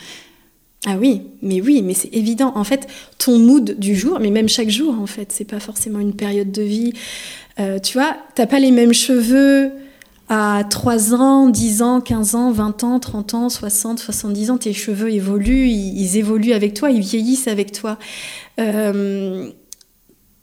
Ah 0.85 0.95
oui, 0.99 1.23
mais 1.41 1.61
oui, 1.61 1.81
mais 1.83 1.93
c'est 1.93 2.13
évident. 2.13 2.53
En 2.55 2.63
fait, 2.63 2.87
ton 3.17 3.37
mood 3.37 3.77
du 3.77 3.95
jour, 3.95 4.19
mais 4.21 4.29
même 4.29 4.47
chaque 4.47 4.69
jour, 4.69 4.95
en 4.99 5.07
fait, 5.07 5.31
c'est 5.31 5.45
pas 5.45 5.59
forcément 5.59 5.99
une 5.99 6.15
période 6.15 6.51
de 6.51 6.61
vie. 6.61 6.93
Euh, 7.59 7.79
tu 7.79 7.93
vois, 7.97 8.15
t'as 8.35 8.47
pas 8.47 8.59
les 8.59 8.71
mêmes 8.71 8.93
cheveux 8.93 9.71
à 10.29 10.63
3 10.69 11.15
ans, 11.15 11.49
10 11.49 11.81
ans, 11.81 12.01
15 12.01 12.35
ans, 12.35 12.51
20 12.51 12.83
ans, 12.83 12.99
30 12.99 13.33
ans, 13.33 13.49
60, 13.49 13.99
70 13.99 14.51
ans, 14.51 14.57
tes 14.57 14.73
cheveux 14.73 15.11
évoluent, 15.11 15.67
ils, 15.67 16.17
évoluent 16.17 16.53
avec 16.53 16.75
toi, 16.75 16.91
ils 16.91 17.01
vieillissent 17.01 17.47
avec 17.47 17.71
toi. 17.71 17.97
Euh, 18.59 19.49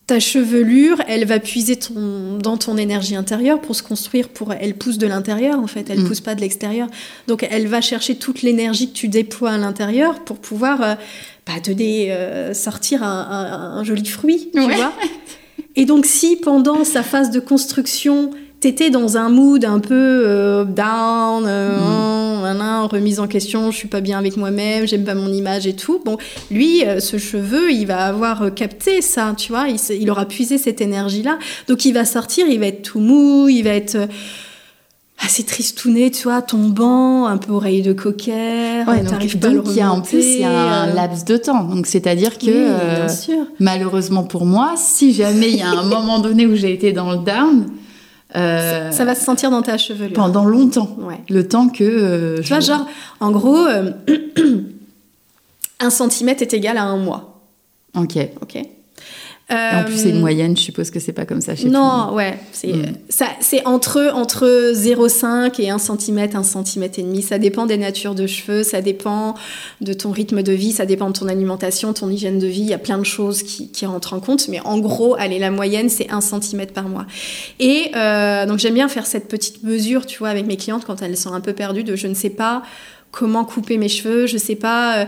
ta 0.08 0.20
chevelure, 0.20 1.00
elle 1.08 1.24
va 1.24 1.40
puiser 1.40 1.76
ton, 1.76 2.38
dans 2.38 2.56
ton 2.56 2.76
énergie 2.76 3.16
intérieure 3.16 3.60
pour 3.60 3.74
se 3.74 3.82
construire, 3.82 4.28
pour, 4.28 4.52
elle 4.52 4.74
pousse 4.74 4.98
de 4.98 5.06
l'intérieur 5.06 5.58
en 5.58 5.66
fait, 5.66 5.88
elle 5.90 6.00
mm. 6.00 6.08
pousse 6.08 6.20
pas 6.20 6.34
de 6.34 6.40
l'extérieur. 6.40 6.88
Donc 7.28 7.46
elle 7.48 7.66
va 7.68 7.80
chercher 7.80 8.16
toute 8.16 8.42
l'énergie 8.42 8.88
que 8.88 8.94
tu 8.96 9.08
déploies 9.08 9.50
à 9.50 9.58
l'intérieur 9.58 10.24
pour 10.24 10.38
pouvoir 10.38 10.82
euh, 10.82 10.94
bah, 11.46 11.54
euh, 11.68 12.54
sortir 12.54 13.02
un, 13.02 13.82
joli 13.84 14.06
fruit, 14.06 14.50
tu 14.52 14.60
vois. 14.60 14.92
Et 15.76 15.84
donc 15.84 16.06
si 16.06 16.36
pendant 16.36 16.84
sa 16.84 17.02
phase 17.02 17.30
de 17.30 17.40
construction, 17.40 18.30
t'étais 18.66 18.90
dans 18.90 19.16
un 19.16 19.28
mood 19.28 19.64
un 19.64 19.78
peu 19.78 19.94
euh, 19.94 20.64
down, 20.64 21.44
euh, 21.46 21.78
mm. 21.78 22.86
remise 22.86 23.20
en 23.20 23.28
question, 23.28 23.70
je 23.70 23.76
suis 23.76 23.86
pas 23.86 24.00
bien 24.00 24.18
avec 24.18 24.36
moi-même, 24.36 24.88
j'aime 24.88 25.04
pas 25.04 25.14
mon 25.14 25.32
image 25.32 25.68
et 25.68 25.76
tout. 25.76 26.00
Bon, 26.04 26.18
lui, 26.50 26.84
euh, 26.84 26.98
ce 26.98 27.16
cheveu, 27.16 27.70
il 27.70 27.86
va 27.86 28.06
avoir 28.06 28.52
capté 28.54 29.02
ça, 29.02 29.34
tu 29.36 29.52
vois, 29.52 29.66
il, 29.68 30.10
aura 30.10 30.26
puisé 30.26 30.58
cette 30.58 30.80
énergie-là. 30.80 31.38
Donc 31.68 31.84
il 31.84 31.92
va 31.92 32.04
sortir, 32.04 32.48
il 32.48 32.58
va 32.58 32.66
être 32.66 32.82
tout 32.82 32.98
mou, 32.98 33.48
il 33.48 33.62
va 33.62 33.70
être 33.70 33.96
assez 35.24 35.44
tristouné, 35.44 36.10
tu 36.10 36.24
vois, 36.24 36.42
tombant, 36.42 37.26
un 37.26 37.38
peu 37.38 37.52
oreille 37.52 37.82
de 37.82 37.92
coquer. 37.92 38.82
Ouais, 38.88 39.02
donc, 39.04 39.66
il 39.66 39.76
y 39.76 39.80
a 39.80 39.92
en 39.92 40.00
plus 40.00 40.24
il 40.24 40.40
y 40.40 40.44
a 40.44 40.82
un 40.82 40.92
laps 40.92 41.24
de 41.24 41.36
temps. 41.36 41.62
Donc 41.64 41.86
c'est-à-dire 41.86 42.36
que 42.36 43.06
malheureusement 43.60 44.24
pour 44.24 44.44
moi, 44.44 44.74
si 44.76 45.12
jamais 45.12 45.50
il 45.50 45.58
y 45.58 45.62
a 45.62 45.70
un 45.70 45.84
moment 45.88 46.18
donné 46.18 46.46
où 46.46 46.56
j'ai 46.56 46.72
été 46.72 46.92
dans 46.92 47.12
le 47.12 47.18
down, 47.18 47.66
euh, 48.36 48.90
ça, 48.90 49.04
va 49.04 49.14
se 49.14 49.24
sentir 49.24 49.50
dans 49.50 49.62
ta 49.62 49.78
chevelure. 49.78 50.12
Pendant 50.12 50.44
longtemps. 50.44 50.96
Le 51.28 51.48
temps 51.48 51.68
que. 51.68 51.84
Euh, 51.84 52.40
tu 52.42 52.48
vois, 52.48 52.60
genre, 52.60 52.86
en 53.20 53.30
gros, 53.30 53.56
euh, 53.56 53.92
un 55.80 55.90
centimètre 55.90 56.42
est 56.42 56.52
égal 56.52 56.76
à 56.76 56.84
un 56.84 56.96
mois. 56.96 57.40
Ok. 57.94 58.18
Ok 58.42 58.58
en 59.48 59.84
plus, 59.84 59.98
c'est 59.98 60.10
une 60.10 60.16
euh, 60.16 60.20
moyenne, 60.20 60.56
je 60.56 60.62
suppose 60.62 60.90
que 60.90 60.98
c'est 60.98 61.12
pas 61.12 61.24
comme 61.24 61.40
ça 61.40 61.54
chez 61.54 61.68
Non, 61.68 62.12
ouais. 62.14 62.36
C'est 62.50 62.72
c'est 63.08 63.64
entre, 63.64 64.10
entre 64.12 64.72
0,5 64.72 65.60
et 65.60 65.70
1 65.70 65.78
cm, 65.78 66.30
1 66.34 66.42
cm 66.42 66.82
et 66.82 67.02
demi. 67.02 67.22
Ça 67.22 67.38
dépend 67.38 67.66
des 67.66 67.76
natures 67.76 68.16
de 68.16 68.26
cheveux, 68.26 68.64
ça 68.64 68.80
dépend 68.80 69.34
de 69.80 69.92
ton 69.92 70.10
rythme 70.10 70.42
de 70.42 70.52
vie, 70.52 70.72
ça 70.72 70.84
dépend 70.84 71.10
de 71.10 71.18
ton 71.18 71.28
alimentation, 71.28 71.92
ton 71.92 72.10
hygiène 72.10 72.40
de 72.40 72.46
vie. 72.48 72.62
Il 72.62 72.68
y 72.68 72.74
a 72.74 72.78
plein 72.78 72.98
de 72.98 73.04
choses 73.04 73.44
qui, 73.44 73.70
qui 73.70 73.86
rentrent 73.86 74.14
en 74.14 74.20
compte. 74.20 74.48
Mais 74.48 74.58
en 74.60 74.78
gros, 74.78 75.14
allez, 75.16 75.38
la 75.38 75.52
moyenne, 75.52 75.88
c'est 75.88 76.10
1 76.10 76.20
cm 76.20 76.66
par 76.66 76.88
mois. 76.88 77.06
Et 77.60 77.92
euh, 77.94 78.46
donc, 78.46 78.58
j'aime 78.58 78.74
bien 78.74 78.88
faire 78.88 79.06
cette 79.06 79.28
petite 79.28 79.62
mesure, 79.62 80.06
tu 80.06 80.18
vois, 80.18 80.30
avec 80.30 80.46
mes 80.46 80.56
clientes 80.56 80.84
quand 80.84 81.02
elles 81.02 81.16
sont 81.16 81.32
un 81.32 81.40
peu 81.40 81.52
perdues 81.52 81.84
de 81.84 81.94
je 81.94 82.08
ne 82.08 82.14
sais 82.14 82.30
pas 82.30 82.62
comment 83.12 83.44
couper 83.44 83.78
mes 83.78 83.88
cheveux, 83.88 84.26
je 84.26 84.38
sais 84.38 84.56
pas. 84.56 84.98
Euh, 84.98 85.04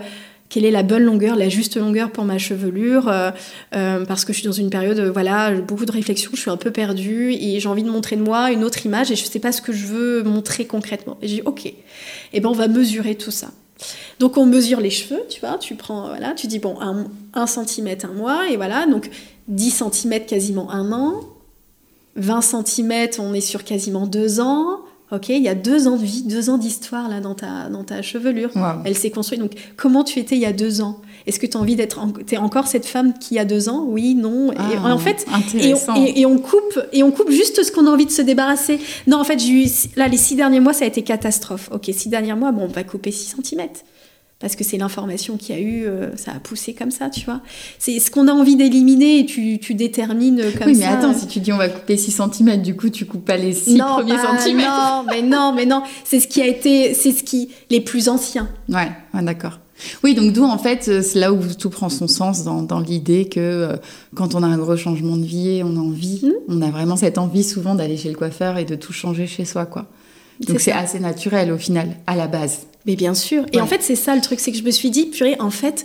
quelle 0.49 0.64
est 0.64 0.71
la 0.71 0.83
bonne 0.83 1.05
longueur, 1.05 1.37
la 1.37 1.49
juste 1.49 1.76
longueur 1.76 2.11
pour 2.11 2.25
ma 2.25 2.38
chevelure, 2.38 3.09
euh, 3.09 3.31
euh, 3.75 4.05
parce 4.05 4.25
que 4.25 4.33
je 4.33 4.38
suis 4.38 4.47
dans 4.47 4.52
une 4.52 4.71
période, 4.71 4.99
euh, 4.99 5.11
voilà, 5.11 5.52
beaucoup 5.52 5.85
de 5.85 5.93
réflexion, 5.93 6.31
je 6.35 6.40
suis 6.40 6.50
un 6.50 6.57
peu 6.57 6.71
perdue 6.71 7.33
et 7.33 7.61
j'ai 7.61 7.69
envie 7.69 7.83
de 7.83 7.90
montrer 7.90 8.17
de 8.17 8.23
moi 8.23 8.50
une 8.50 8.64
autre 8.64 8.85
image 8.87 9.11
et 9.11 9.17
je 9.17 9.25
ne 9.25 9.28
sais 9.28 9.40
pas 9.40 9.52
ce 9.52 9.61
que 9.61 9.73
je 9.73 9.87
veux 9.87 10.23
montrer 10.23 10.67
concrètement. 10.67 11.19
Et 11.23 11.28
j'ai 11.28 11.37
dit, 11.37 11.43
ok, 11.45 11.67
et 11.67 11.76
eh 12.33 12.40
ben 12.40 12.49
on 12.49 12.52
va 12.52 12.69
mesurer 12.69 13.14
tout 13.14 13.31
ça. 13.31 13.49
Donc 14.19 14.37
on 14.37 14.47
mesure 14.47 14.81
les 14.81 14.90
cheveux, 14.90 15.23
tu 15.28 15.40
vois, 15.40 15.59
tu 15.59 15.75
prends, 15.75 16.09
voilà, 16.09 16.33
tu 16.33 16.47
dis, 16.47 16.59
bon, 16.59 16.76
un 17.35 17.47
centimètre 17.47 18.07
un 18.07 18.12
mois, 18.12 18.49
et 18.50 18.57
voilà, 18.57 18.87
donc 18.87 19.11
10 19.49 19.83
cm 19.93 20.26
quasiment 20.26 20.71
un 20.71 20.93
an, 20.93 21.21
20 22.17 22.40
cm 22.40 23.09
on 23.21 23.35
est 23.35 23.40
sur 23.40 23.64
quasiment 23.64 24.07
deux 24.07 24.40
ans, 24.40 24.81
Ok, 25.11 25.31
il 25.31 25.43
y 25.43 25.49
a 25.49 25.55
deux 25.55 25.88
ans 25.88 25.97
de 25.97 26.05
vie, 26.05 26.23
deux 26.23 26.50
ans 26.50 26.59
d'histoire 26.59 27.09
là 27.09 27.21
dans 27.21 27.35
ta, 27.35 27.71
dans 27.71 27.83
ta 27.83 28.03
chevelure. 28.03 28.50
Elle 28.85 28.95
s'est 28.95 29.11
construite. 29.11 29.41
Donc, 29.41 29.53
comment 29.77 30.05
tu 30.05 30.19
étais 30.19 30.37
il 30.37 30.43
y 30.43 30.47
a 30.47 30.53
deux 30.53 30.83
ans? 30.83 31.00
Est-ce 31.27 31.38
que 31.38 31.47
tu 31.47 31.57
as 31.57 31.61
envie 31.61 31.77
d'être, 31.77 31.99
es 32.31 32.37
encore 32.37 32.67
cette 32.67 32.85
femme 32.85 33.15
qui 33.19 33.38
a 33.38 33.47
deux 33.47 33.71
ans? 33.71 33.87
Oui, 33.88 34.15
non. 34.15 34.53
et, 34.53 34.57
ah, 34.59 34.93
en 34.93 34.99
fait, 34.99 35.27
et 35.55 36.27
on, 36.27 36.38
coupe, 36.38 36.79
et 36.93 37.03
on 37.03 37.11
coupe 37.11 37.31
juste 37.31 37.62
ce 37.62 37.73
qu'on 37.73 37.87
a 37.87 37.91
envie 37.91 38.07
de 38.07 38.11
se 38.11 38.23
débarrasser. 38.23 38.81
Non, 39.07 39.19
en 39.19 39.25
fait, 39.25 39.43
eu, 39.49 39.67
là, 39.97 40.09
les 40.09 40.17
six 40.19 40.37
derniers 40.37 40.61
mois, 40.61 40.75
ça 40.75 40.85
a 40.85 40.88
été 40.88 41.03
catastrophe. 41.03 41.71
Ok, 41.73 41.91
six 41.93 42.11
derniers 42.11 42.35
mois, 42.35 42.53
bon, 42.53 42.65
on 42.65 42.69
va 42.69 42.85
couper 42.85 43.11
6 43.11 43.37
cm 43.43 43.69
parce 44.40 44.54
que 44.54 44.62
c'est 44.62 44.76
l'information 44.76 45.37
qu'il 45.37 45.54
y 45.54 45.59
a 45.59 45.61
eu, 45.61 45.87
euh, 45.87 46.16
ça 46.16 46.33
a 46.33 46.38
poussé 46.38 46.73
comme 46.73 46.90
ça, 46.90 47.11
tu 47.11 47.25
vois. 47.25 47.40
C'est 47.78 47.99
ce 47.99 48.11
qu'on 48.11 48.28
a 48.28 48.33
envie 48.33 48.57
d'éliminer 48.57 49.21
et 49.21 49.26
tu, 49.26 49.59
tu, 49.59 49.75
détermines 49.75 50.42
comme 50.52 50.61
ça. 50.61 50.66
Oui, 50.66 50.76
mais 50.78 50.87
attends, 50.87 51.14
si 51.14 51.26
tu 51.26 51.40
dis 51.40 51.52
on 51.52 51.57
va 51.57 51.68
couper 51.68 51.97
6 51.97 52.23
cm, 52.33 52.62
du 52.62 52.76
coup 52.76 52.88
tu 52.88 53.04
coupes 53.04 53.25
pas 53.25 53.37
les 53.37 53.52
6 53.52 53.78
premiers 53.78 54.12
bah, 54.12 54.23
centimètres. 54.23 54.68
Non, 54.68 55.04
mais 55.09 55.23
non, 55.23 55.52
mais 55.54 55.66
non, 55.66 55.83
c'est 56.04 56.21
ce 56.21 56.28
qui 56.28 56.40
a 56.40 56.47
été, 56.47 56.95
c'est 56.95 57.12
ce 57.12 57.25
qui, 57.25 57.50
les 57.71 57.80
plus 57.80 58.09
anciens. 58.09 58.49
Ouais, 58.68 58.88
d'accord. 59.23 59.59
Oui, 60.02 60.14
donc 60.14 60.33
d'où 60.33 60.45
en 60.45 60.59
fait, 60.59 60.88
euh, 60.88 61.02
c'est 61.02 61.18
là 61.18 61.33
où 61.33 61.40
tout 61.59 61.71
prend 61.71 61.88
son 61.88 62.09
sens 62.09 62.45
dans, 62.45 62.62
dans 62.62 62.80
l'idée 62.80 63.28
que 63.28 63.40
euh, 63.40 63.76
quand 64.14 64.35
on 64.35 64.42
a 64.42 64.47
un 64.47 64.59
gros 64.59 64.76
changement 64.76 65.16
de 65.16 65.25
vie, 65.25 65.62
on 65.64 65.76
a 65.76 65.80
envie, 65.80 66.21
hmm. 66.25 66.33
on 66.49 66.62
a 66.62 66.71
vraiment 66.71 66.97
cette 66.97 67.18
envie 67.18 67.45
souvent 67.45 67.75
d'aller 67.75 67.97
chez 67.97 68.09
le 68.09 68.16
coiffeur 68.16 68.59
et 68.59 68.64
de 68.64 68.75
tout 68.75 68.92
changer 68.92 69.26
chez 69.26 69.45
soi, 69.45 69.66
quoi. 69.66 69.87
Donc 70.47 70.61
c'est 70.61 70.73
assez 70.73 71.00
naturel 71.00 71.50
au 71.50 71.59
final, 71.59 71.97
à 72.07 72.14
la 72.14 72.28
base. 72.28 72.66
Mais 72.88 72.97
bien 72.97 73.12
sûr. 73.12 73.45
Et 73.52 73.61
en 73.61 73.66
fait, 73.66 73.83
c'est 73.83 73.95
ça 73.95 74.16
le 74.16 74.23
truc, 74.23 74.40
c'est 74.40 74.50
que 74.50 74.57
je 74.57 74.62
me 74.64 74.71
suis 74.71 74.90
dit, 74.90 75.07
purée, 75.07 75.37
en 75.40 75.50
fait, 75.50 75.85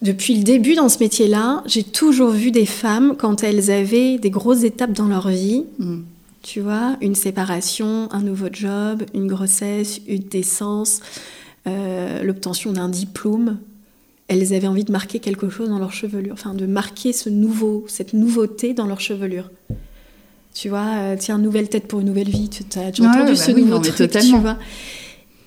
depuis 0.00 0.34
le 0.34 0.42
début 0.42 0.74
dans 0.74 0.88
ce 0.88 0.98
métier-là, 0.98 1.62
j'ai 1.66 1.82
toujours 1.82 2.30
vu 2.30 2.50
des 2.50 2.64
femmes 2.64 3.14
quand 3.18 3.44
elles 3.44 3.70
avaient 3.70 4.18
des 4.18 4.30
grosses 4.30 4.64
étapes 4.64 4.92
dans 4.92 5.06
leur 5.06 5.28
vie. 5.28 5.64
Mm. 5.78 5.98
Tu 6.42 6.60
vois, 6.60 6.96
une 7.02 7.14
séparation, 7.14 8.08
un 8.10 8.20
nouveau 8.20 8.48
job, 8.50 9.02
une 9.12 9.26
grossesse, 9.26 10.00
une 10.08 10.24
naissance, 10.32 11.00
euh, 11.66 12.22
l'obtention 12.22 12.72
d'un 12.72 12.88
diplôme. 12.88 13.58
Elles 14.28 14.54
avaient 14.54 14.66
envie 14.66 14.84
de 14.84 14.92
marquer 14.92 15.18
quelque 15.18 15.50
chose 15.50 15.68
dans 15.68 15.78
leur 15.78 15.92
chevelure, 15.92 16.32
enfin 16.32 16.54
de 16.54 16.64
marquer 16.64 17.12
ce 17.12 17.28
nouveau, 17.28 17.84
cette 17.86 18.14
nouveauté 18.14 18.72
dans 18.72 18.86
leur 18.86 19.00
chevelure. 19.00 19.50
Tu 20.54 20.70
vois, 20.70 20.86
euh, 20.96 21.16
tiens, 21.18 21.36
nouvelle 21.36 21.68
tête 21.68 21.86
pour 21.86 22.00
une 22.00 22.06
nouvelle 22.06 22.30
vie. 22.30 22.48
Tu 22.48 22.62
as 22.78 22.90
déjà 22.90 23.02
Ouais, 23.02 23.08
entendu 23.10 23.32
bah 23.32 23.36
ce 23.36 23.52
oui, 23.52 23.62
nouveau 23.62 23.74
non, 23.74 23.82
truc, 23.82 24.10
tu 24.10 24.36
vois. 24.38 24.56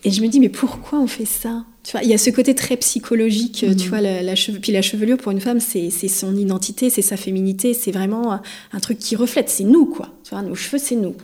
Et 0.03 0.11
je 0.11 0.21
me 0.21 0.27
dis, 0.27 0.39
mais 0.39 0.49
pourquoi 0.49 0.99
on 0.99 1.07
fait 1.07 1.25
ça? 1.25 1.65
Tu 1.83 1.91
vois, 1.93 2.03
il 2.03 2.09
y 2.09 2.13
a 2.13 2.17
ce 2.17 2.29
côté 2.29 2.53
très 2.53 2.77
psychologique, 2.77 3.63
euh, 3.63 3.73
tu 3.73 3.83
Mhm. 3.85 3.89
vois, 3.89 4.01
la, 4.01 4.21
la 4.21 4.35
cheve- 4.35 4.59
puis 4.59 4.71
la 4.71 4.81
chevelure 4.81 5.17
pour 5.17 5.31
une 5.31 5.39
femme, 5.41 5.59
c'est 5.59 5.89
son 5.89 6.35
identité, 6.35 6.89
c'est 6.89 7.01
sa 7.01 7.17
féminité, 7.17 7.73
c'est 7.73 7.91
vraiment 7.91 8.31
un, 8.33 8.41
un 8.73 8.79
truc 8.79 8.99
qui 8.99 9.15
reflète, 9.15 9.49
c'est 9.49 9.63
nous, 9.63 9.85
quoi. 9.85 10.09
Tu 10.23 10.31
vois, 10.31 10.41
nos 10.43 10.55
cheveux, 10.55 10.77
c'est 10.77 10.95
nous. 10.95 11.15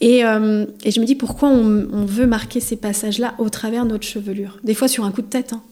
Et, 0.00 0.24
euh, 0.24 0.66
et 0.84 0.90
je 0.90 1.00
me 1.00 1.04
dis, 1.06 1.14
pourquoi 1.14 1.48
on, 1.48 1.86
on 1.92 2.04
veut 2.04 2.26
marquer 2.26 2.58
ces 2.60 2.76
passages-là 2.76 3.34
au 3.38 3.48
travers 3.50 3.84
de 3.84 3.90
notre 3.90 4.06
chevelure? 4.06 4.58
Des 4.64 4.74
fois 4.74 4.88
sur 4.88 5.04
un 5.04 5.12
coup 5.12 5.22
de 5.22 5.26
tête, 5.28 5.52
hein, 5.52 5.62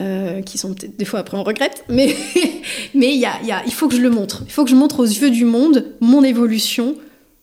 euh, 0.00 0.40
qui 0.42 0.56
sont 0.56 0.72
peut-être 0.72 0.96
des 0.96 1.04
fois 1.04 1.18
après 1.20 1.36
on 1.36 1.42
regrette, 1.42 1.84
mais 1.90 2.14
mais 2.94 3.14
y 3.16 3.26
a, 3.26 3.32
y 3.44 3.50
a- 3.52 3.62
il 3.66 3.72
faut 3.72 3.88
que 3.88 3.96
je 3.96 4.00
le 4.00 4.10
montre. 4.10 4.42
Il 4.46 4.52
faut 4.52 4.64
que 4.64 4.70
je 4.70 4.76
montre 4.76 5.00
aux 5.00 5.04
yeux 5.04 5.30
du 5.30 5.44
monde 5.44 5.86
mon 6.00 6.22
évolution 6.24 6.94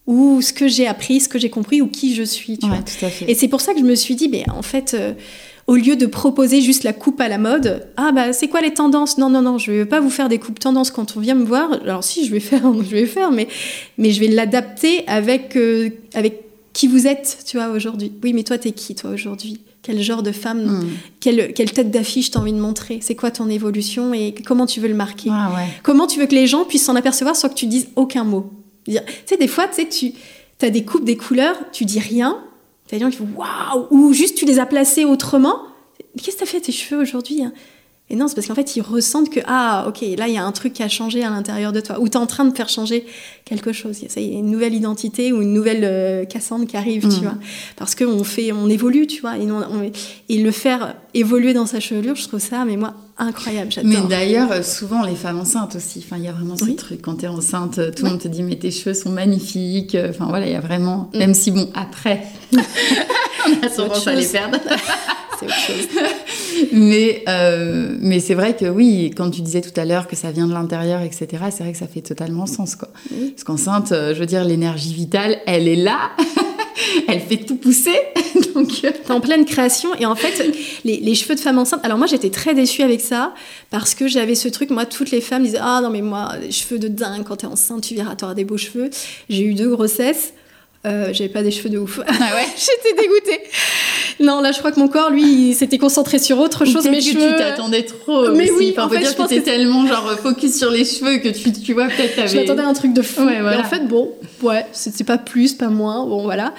ou 0.08 0.42
ce 0.42 0.54
que 0.54 0.68
j'ai 0.68 0.88
appris, 0.88 1.20
ce 1.20 1.30
que 1.30 1.38
j'ai 1.38 1.50
compris 1.50 1.82
ou 1.82 1.88
qui 1.88 2.16
je 2.16 2.24
suis. 2.24 2.58
Tu 2.58 2.66
Ouais, 2.66 2.72
vois. 2.78 2.80
tout 2.84 3.06
à 3.06 3.10
fait. 3.10 3.30
Et 3.30 3.36
c'est 3.36 3.48
pour 3.50 3.62
ça 3.62 3.74
que 3.74 3.80
je 3.80 3.86
me 3.86 3.96
suis 3.96 4.16
dit, 4.16 4.30
mais 4.30 4.44
en 4.50 4.62
fait, 4.62 4.96
euh, 4.98 5.14
au 5.68 5.76
lieu 5.76 5.96
de 5.98 6.06
proposer 6.06 6.62
juste 6.62 6.84
la 6.86 6.94
coupe 6.94 7.20
à 7.20 7.28
la 7.28 7.38
mode, 7.38 7.88
ah 7.98 8.12
bah 8.14 8.32
c'est 8.32 8.48
quoi 8.48 8.62
les 8.62 8.74
tendances? 8.74 9.18
Non, 9.18 9.30
non, 9.30 9.42
non, 9.42 9.58
je 9.58 9.70
vais 9.72 9.86
pas 9.86 10.00
vous 10.00 10.10
faire 10.10 10.30
des 10.30 10.40
coupes 10.40 10.60
tendances 10.60 10.92
quand 10.92 11.18
on 11.18 11.20
vient 11.20 11.36
me 11.36 11.44
voir. 11.44 11.74
Alors 11.84 12.04
si, 12.06 12.26
je 12.26 12.32
vais 12.32 12.40
faire, 12.40 12.62
je 12.74 12.90
vais 12.96 13.06
faire, 13.06 13.32
mais, 13.32 13.48
mais 13.98 14.12
je 14.12 14.20
vais 14.22 14.28
l'adapter 14.30 15.06
avec, 15.08 15.58
euh, 15.58 15.90
avec 16.14 16.42
qui 16.72 16.88
vous 16.88 17.06
êtes, 17.08 17.40
tu 17.46 17.58
vois, 17.58 17.68
aujourd'hui. 17.70 18.14
Oui, 18.24 18.32
mais 18.34 18.44
toi, 18.44 18.58
t'es 18.58 18.72
qui, 18.72 18.96
toi, 18.96 19.10
aujourd'hui? 19.10 19.60
Quel 19.84 20.02
genre 20.02 20.22
de 20.24 20.32
femme 20.32 20.64
Mm. 20.66 20.88
quelle, 21.22 21.54
quelle 21.54 21.72
tête 21.72 21.92
d'affiche 21.92 22.32
t'as 22.32 22.40
envie 22.40 22.52
de 22.54 22.60
montrer? 22.60 23.00
C'est 23.02 23.16
quoi 23.16 23.32
ton 23.32 23.50
évolution 23.50 24.14
et 24.14 24.34
comment 24.46 24.66
tu 24.66 24.80
veux 24.80 24.88
le 24.90 24.94
marquer? 24.94 25.30
Ah 25.32 25.52
ouais. 25.56 25.68
Comment 25.84 26.08
tu 26.08 26.20
veux 26.20 26.26
que 26.28 26.36
les 26.36 26.46
gens 26.48 26.66
puissent 26.66 26.86
s'en 26.86 26.96
apercevoir 26.96 27.36
sans 27.36 27.48
que 27.50 27.54
tu 27.56 27.66
dises 27.68 27.88
aucun 27.96 28.24
mot? 28.26 28.52
Tu 28.96 29.02
sais, 29.26 29.38
des 29.38 29.48
fois, 29.48 29.68
tu 29.68 30.14
tu 30.60 30.66
as 30.66 30.70
des 30.70 30.84
coupes, 30.84 31.06
des 31.06 31.18
couleurs, 31.18 31.56
tu 31.72 31.86
dis 31.86 32.00
rien. 32.00 32.44
T'as 32.88 32.98
des 32.98 33.04
gens 33.04 33.10
qui 33.10 33.18
font 33.18 33.30
waouh 33.36 33.88
Ou 33.92 34.14
juste 34.14 34.38
tu 34.38 34.46
les 34.46 34.60
as 34.60 34.66
placés 34.66 35.06
autrement. 35.06 35.62
Qu'est-ce 36.18 36.38
que 36.38 36.42
t'as 36.42 36.46
fait 36.48 36.58
à 36.58 36.62
tes 36.62 36.72
cheveux 36.72 37.02
aujourd'hui 37.02 37.44
hein? 37.44 37.54
Et 38.10 38.16
non, 38.16 38.30
c'est 38.30 38.36
parce 38.36 38.48
qu'en 38.48 38.56
fait, 38.56 38.78
ils 38.78 38.82
ressentent 38.82 39.30
que 39.30 39.42
ah, 39.48 39.86
ok, 39.90 40.00
là, 40.18 40.30
il 40.30 40.34
y 40.34 40.38
a 40.38 40.44
un 40.46 40.52
truc 40.54 40.72
qui 40.72 40.82
a 40.82 40.88
changé 40.88 41.24
à 41.26 41.30
l'intérieur 41.30 41.74
de 41.74 41.82
toi. 41.82 42.00
Ou 42.00 42.08
t'es 42.08 42.16
en 42.18 42.26
train 42.26 42.46
de 42.46 42.56
faire 42.56 42.70
changer 42.70 43.06
quelque 43.44 43.74
chose. 43.74 43.98
Il 44.00 44.04
y 44.04 44.06
a- 44.06 44.10
ça 44.10 44.22
y 44.22 44.30
est, 44.34 44.40
une 44.40 44.50
nouvelle 44.50 44.74
identité 44.74 45.34
ou 45.34 45.42
une 45.42 45.52
nouvelle 45.52 45.82
euh, 45.84 46.24
Cassandre 46.24 46.66
qui 46.66 46.78
arrive, 46.78 47.02
tu 47.02 47.08
Mhm. 47.18 47.24
vois. 47.24 47.36
Parce 47.76 47.96
qu'on 47.96 48.24
fait, 48.24 48.54
on 48.54 48.70
évolue, 48.70 49.08
tu 49.08 49.20
vois. 49.20 49.38
Et, 49.38 49.46
non, 49.46 49.62
on- 49.70 49.92
et 50.30 50.38
le 50.42 50.52
faire 50.52 50.96
évoluer 51.14 51.54
dans 51.54 51.66
sa 51.66 51.82
chevelure, 51.82 52.16
je 52.16 52.26
trouve 52.30 52.40
ça, 52.40 52.64
mais 52.64 52.78
moi, 52.78 52.94
incroyable. 53.18 53.72
Mais 53.84 53.92
J'adore. 53.96 54.08
d'ailleurs, 54.08 54.52
euh, 54.54 54.64
souvent 54.64 55.04
les 55.04 55.16
femmes 55.16 55.40
enceintes 55.42 55.76
aussi. 55.76 56.02
Enfin, 56.06 56.16
il 56.18 56.24
y 56.24 56.30
a 56.30 56.32
vraiment 56.32 56.56
ce 56.56 56.64
Oui. 56.64 56.78
truc. 56.78 57.02
Quand 57.02 57.16
t'es 57.16 57.28
enceinte, 57.28 57.76
tout 57.76 57.82
le 57.82 58.04
Ouais. 58.04 58.10
monde 58.12 58.22
te 58.22 58.30
dit 58.30 58.42
mais 58.42 58.56
tes 58.56 58.72
cheveux 58.72 58.94
sont 58.94 59.10
magnifiques. 59.10 59.96
Euh, 59.96 60.12
Enfin 60.12 60.28
voilà, 60.30 60.46
il 60.46 60.54
y 60.54 60.56
a 60.56 60.62
vraiment. 60.62 61.10
Mm. 61.14 61.18
Même 61.18 61.34
si 61.34 61.52
bon, 61.52 61.70
après, 61.76 62.24
on 62.54 63.66
a 63.66 63.70
tendance 63.70 64.08
à 64.08 64.16
les 64.16 64.26
perdre. 64.28 64.60
C'est 65.40 65.46
autre 65.46 65.56
chose. 65.56 65.88
Mais, 66.72 67.24
euh, 67.28 67.96
mais 68.00 68.20
c'est 68.20 68.34
vrai 68.34 68.56
que 68.56 68.66
oui, 68.66 69.12
quand 69.16 69.30
tu 69.30 69.42
disais 69.42 69.62
tout 69.62 69.78
à 69.80 69.86
l'heure 69.86 70.08
que 70.08 70.16
ça 70.16 70.32
vient 70.32 70.48
de 70.48 70.54
l'intérieur, 70.54 71.02
etc., 71.02 71.28
c'est 71.52 71.64
vrai 71.64 71.72
que 71.72 71.78
ça 71.78 71.88
fait 71.88 72.02
totalement 72.02 72.46
sens. 72.46 72.76
Quoi. 72.76 72.90
Oui. 73.12 73.32
Parce 73.32 73.44
qu'enceinte, 73.44 73.92
euh, 73.92 74.14
je 74.14 74.20
veux 74.20 74.26
dire, 74.26 74.44
l'énergie 74.44 74.94
vitale, 74.94 75.38
elle 75.46 75.68
est 75.68 75.76
là, 75.76 76.12
elle 77.08 77.20
fait 77.20 77.38
tout 77.38 77.58
pousser. 77.58 77.98
Donc, 78.56 78.72
euh, 78.84 78.92
T'es 79.06 79.12
en 79.12 79.22
pleine 79.22 79.46
création 79.46 79.94
et 80.00 80.08
en 80.08 80.16
fait 80.16 80.44
les, 80.84 80.98
les 80.98 81.16
cheveux 81.16 81.36
de 81.36 81.40
femme 81.40 81.60
enceinte 81.60 81.80
alors 81.84 82.00
moi 82.00 82.08
j'étais 82.08 82.32
très 82.32 82.56
déçue 82.56 82.82
avec 82.82 83.02
ça 83.02 83.36
parce 83.70 83.94
que 83.94 84.08
j'avais 84.08 84.34
ce 84.34 84.48
truc 84.48 84.72
moi 84.72 84.88
toutes 84.88 85.12
les 85.12 85.22
femmes 85.22 85.44
disaient 85.44 85.60
ah 85.62 85.80
non 85.84 85.92
mais 85.92 86.02
moi 86.02 86.32
les 86.42 86.52
cheveux 86.52 86.80
de 86.80 86.88
dingue 86.88 87.24
quand 87.24 87.38
t'es 87.38 87.46
enceinte 87.46 87.84
tu 87.84 87.94
verras 87.94 88.16
t'auras 88.16 88.34
des 88.34 88.46
beaux 88.46 88.58
cheveux 88.58 88.90
j'ai 89.30 89.44
eu 89.44 89.54
deux 89.54 89.70
grossesses 89.70 90.34
euh, 90.86 91.10
j'avais 91.12 91.30
pas 91.30 91.44
des 91.44 91.52
cheveux 91.52 91.70
de 91.70 91.78
ouf 91.78 92.00
ah 92.06 92.12
ouais. 92.12 92.46
j'étais 92.56 93.02
dégoûtée 93.02 93.42
non 94.20 94.42
là 94.42 94.52
je 94.52 94.60
crois 94.60 94.72
que 94.72 94.80
mon 94.80 94.88
corps 94.88 95.10
lui 95.10 95.50
il 95.50 95.56
s'était 95.56 95.78
concentré 95.78 96.20
sur 96.20 96.40
autre 96.40 96.66
chose 96.66 96.84
que 96.86 97.00
cheveux 97.00 97.32
tu 97.32 97.38
t'attendais 97.38 97.84
trop. 97.84 98.32
Mais 98.32 98.50
aussi. 98.50 98.60
oui, 98.60 98.74
enfin, 98.76 98.88
en 98.88 98.90
fait, 98.90 99.00
dire 99.00 99.10
je 99.12 99.16
pense 99.16 99.30
que 99.30 99.36
t'es 99.36 99.42
tellement 99.42 99.86
genre 99.88 100.12
focus 100.20 100.58
sur 100.58 100.72
les 100.72 100.86
cheveux 100.86 101.18
que 101.18 101.30
tu, 101.30 101.52
tu 101.52 101.74
vois 101.74 101.88
peut-être 101.88 102.16
t'avais. 102.16 102.28
Je 102.28 102.38
m'attendais 102.38 102.64
à 102.64 102.68
un 102.68 102.74
truc 102.74 102.94
de 102.94 103.02
fou. 103.02 103.24
Ouais, 103.24 103.42
voilà. 103.42 103.58
Et 103.58 103.62
en 103.62 103.64
fait, 103.64 103.88
bon, 103.88 104.12
ouais, 104.42 104.66
c'est 104.72 104.94
c'est 104.94 105.04
pas 105.04 105.18
plus, 105.18 105.54
pas 105.54 105.70
moins, 105.70 106.06
bon, 106.06 106.24
voilà. 106.24 106.54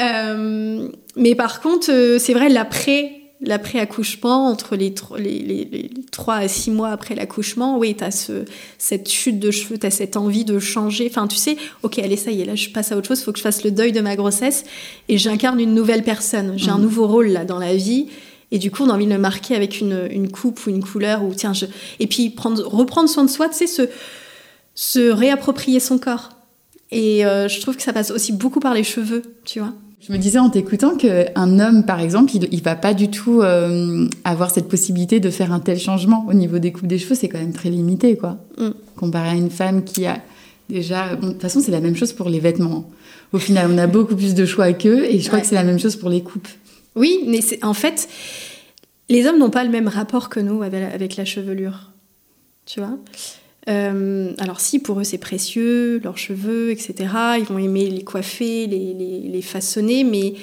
Euh, 0.00 0.88
mais 1.16 1.34
par 1.34 1.60
contre, 1.60 1.90
euh, 1.90 2.18
c'est 2.18 2.34
vrai, 2.34 2.48
l'après, 2.48 3.12
l'après-accouchement, 3.46 4.46
entre 4.48 4.76
les, 4.76 4.94
les, 5.18 5.38
les, 5.40 5.64
les 5.64 5.90
3 6.10 6.34
à 6.34 6.48
6 6.48 6.70
mois 6.70 6.88
après 6.90 7.14
l'accouchement, 7.14 7.78
oui, 7.78 7.94
t'as 7.94 8.10
ce, 8.10 8.44
cette 8.78 9.08
chute 9.10 9.38
de 9.38 9.50
cheveux, 9.50 9.78
t'as 9.78 9.90
cette 9.90 10.16
envie 10.16 10.44
de 10.44 10.58
changer. 10.58 11.06
Enfin, 11.10 11.26
tu 11.26 11.36
sais, 11.36 11.56
ok, 11.82 11.98
allez, 11.98 12.16
ça 12.16 12.30
y 12.30 12.40
est, 12.40 12.44
là, 12.44 12.54
je 12.54 12.68
passe 12.70 12.92
à 12.92 12.96
autre 12.96 13.08
chose, 13.08 13.22
faut 13.22 13.32
que 13.32 13.38
je 13.38 13.42
fasse 13.42 13.64
le 13.64 13.70
deuil 13.70 13.92
de 13.92 14.00
ma 14.00 14.16
grossesse 14.16 14.64
et 15.08 15.18
j'incarne 15.18 15.60
une 15.60 15.74
nouvelle 15.74 16.02
personne. 16.04 16.54
J'ai 16.56 16.70
un 16.70 16.76
Mhm. 16.76 16.82
nouveau 16.82 17.06
rôle, 17.06 17.28
là, 17.28 17.44
dans 17.44 17.58
la 17.58 17.74
vie. 17.76 18.08
Et 18.50 18.58
du 18.58 18.70
coup, 18.70 18.84
on 18.84 18.90
a 18.90 18.92
envie 18.92 19.06
de 19.06 19.10
le 19.12 19.18
marquer 19.18 19.56
avec 19.56 19.80
une, 19.80 20.06
une 20.10 20.30
coupe 20.30 20.66
ou 20.66 20.70
une 20.70 20.82
couleur, 20.84 21.24
ou 21.24 21.34
tiens, 21.34 21.52
je... 21.54 21.66
et 21.98 22.06
puis 22.06 22.30
prendre, 22.30 22.62
reprendre 22.66 23.08
soin 23.08 23.24
de 23.24 23.30
soi, 23.30 23.48
tu 23.48 23.56
sais, 23.56 23.66
ce, 23.66 23.82
se 24.74 25.10
réapproprier 25.10 25.80
son 25.80 25.98
corps. 25.98 26.30
Et 26.90 27.24
euh, 27.26 27.48
je 27.48 27.60
trouve 27.60 27.76
que 27.76 27.82
ça 27.82 27.92
passe 27.92 28.10
aussi 28.10 28.32
beaucoup 28.32 28.60
par 28.60 28.74
les 28.74 28.84
cheveux, 28.84 29.22
tu 29.44 29.58
vois. 29.58 29.72
Je 30.00 30.12
me 30.12 30.18
disais 30.18 30.38
en 30.38 30.50
t'écoutant 30.50 30.96
qu'un 30.96 31.58
homme, 31.60 31.84
par 31.86 32.00
exemple, 32.00 32.32
il, 32.36 32.46
il 32.52 32.62
va 32.62 32.76
pas 32.76 32.92
du 32.92 33.08
tout 33.10 33.40
euh, 33.40 34.06
avoir 34.24 34.50
cette 34.50 34.68
possibilité 34.68 35.18
de 35.18 35.30
faire 35.30 35.50
un 35.52 35.60
tel 35.60 35.78
changement 35.78 36.26
au 36.28 36.34
niveau 36.34 36.58
des 36.58 36.72
coupes 36.72 36.86
des 36.86 36.98
cheveux. 36.98 37.14
C'est 37.14 37.28
quand 37.28 37.38
même 37.38 37.54
très 37.54 37.70
limité, 37.70 38.16
quoi. 38.16 38.36
Mm. 38.58 38.68
Comparé 38.96 39.30
à 39.30 39.34
une 39.34 39.50
femme 39.50 39.82
qui 39.82 40.04
a 40.04 40.18
déjà. 40.68 41.16
bon, 41.16 41.28
de 41.28 41.32
toute 41.32 41.42
façon, 41.42 41.60
c'est 41.60 41.70
la 41.72 41.80
même 41.80 41.96
chose 41.96 42.12
pour 42.12 42.28
les 42.28 42.38
vêtements. 42.40 42.90
Au 43.32 43.38
final, 43.38 43.70
on 43.72 43.78
a 43.78 43.86
beaucoup 43.86 44.14
plus 44.14 44.34
de 44.34 44.44
choix 44.44 44.72
qu'eux, 44.74 45.04
et 45.06 45.18
je 45.20 45.26
crois 45.26 45.38
Ouais. 45.38 45.42
que 45.42 45.48
c'est 45.48 45.54
la 45.54 45.64
même 45.64 45.78
chose 45.78 45.96
pour 45.96 46.10
les 46.10 46.22
coupes. 46.22 46.48
Oui, 46.96 47.20
mais 47.26 47.40
c'est 47.40 47.64
en 47.64 47.74
fait, 47.74 48.06
les 49.08 49.26
hommes 49.26 49.38
n'ont 49.38 49.50
pas 49.50 49.64
le 49.64 49.70
même 49.70 49.88
rapport 49.88 50.28
que 50.28 50.38
nous 50.38 50.62
avec 50.62 50.80
la, 50.80 50.92
avec 50.92 51.16
la 51.16 51.24
chevelure, 51.24 51.90
tu 52.66 52.80
vois? 52.80 52.96
Euh, 53.68 54.32
alors 54.38 54.60
si, 54.60 54.78
pour 54.78 55.00
eux 55.00 55.04
c'est 55.04 55.18
précieux, 55.18 56.00
leurs 56.02 56.18
cheveux, 56.18 56.70
etc. 56.70 56.94
Ils 57.38 57.44
vont 57.44 57.58
aimer 57.58 57.88
les 57.88 58.04
coiffer, 58.04 58.66
les, 58.66 58.92
les, 58.92 59.20
les 59.20 59.42
façonner, 59.42 60.04
mais 60.04 60.34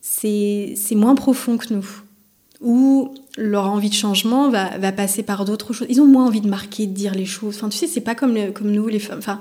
c'est 0.00 0.94
moins 0.94 1.14
profond 1.14 1.56
que 1.56 1.72
nous. 1.72 1.86
Ou 2.60 3.14
leur 3.36 3.66
envie 3.66 3.90
de 3.90 3.94
changement 3.94 4.48
va, 4.48 4.78
va 4.78 4.92
passer 4.92 5.22
par 5.22 5.44
d'autres 5.44 5.72
choses. 5.72 5.86
Ils 5.90 6.00
ont 6.00 6.06
moins 6.06 6.26
envie 6.26 6.40
de 6.40 6.48
marquer, 6.48 6.86
de 6.86 6.92
dire 6.92 7.14
les 7.14 7.26
choses. 7.26 7.56
Enfin, 7.56 7.68
tu 7.68 7.76
sais, 7.76 7.86
c'est 7.86 8.00
pas 8.00 8.14
comme, 8.14 8.52
comme 8.52 8.70
nous, 8.70 8.88
les 8.88 8.98
femmes. 8.98 9.18
Enfin, 9.18 9.40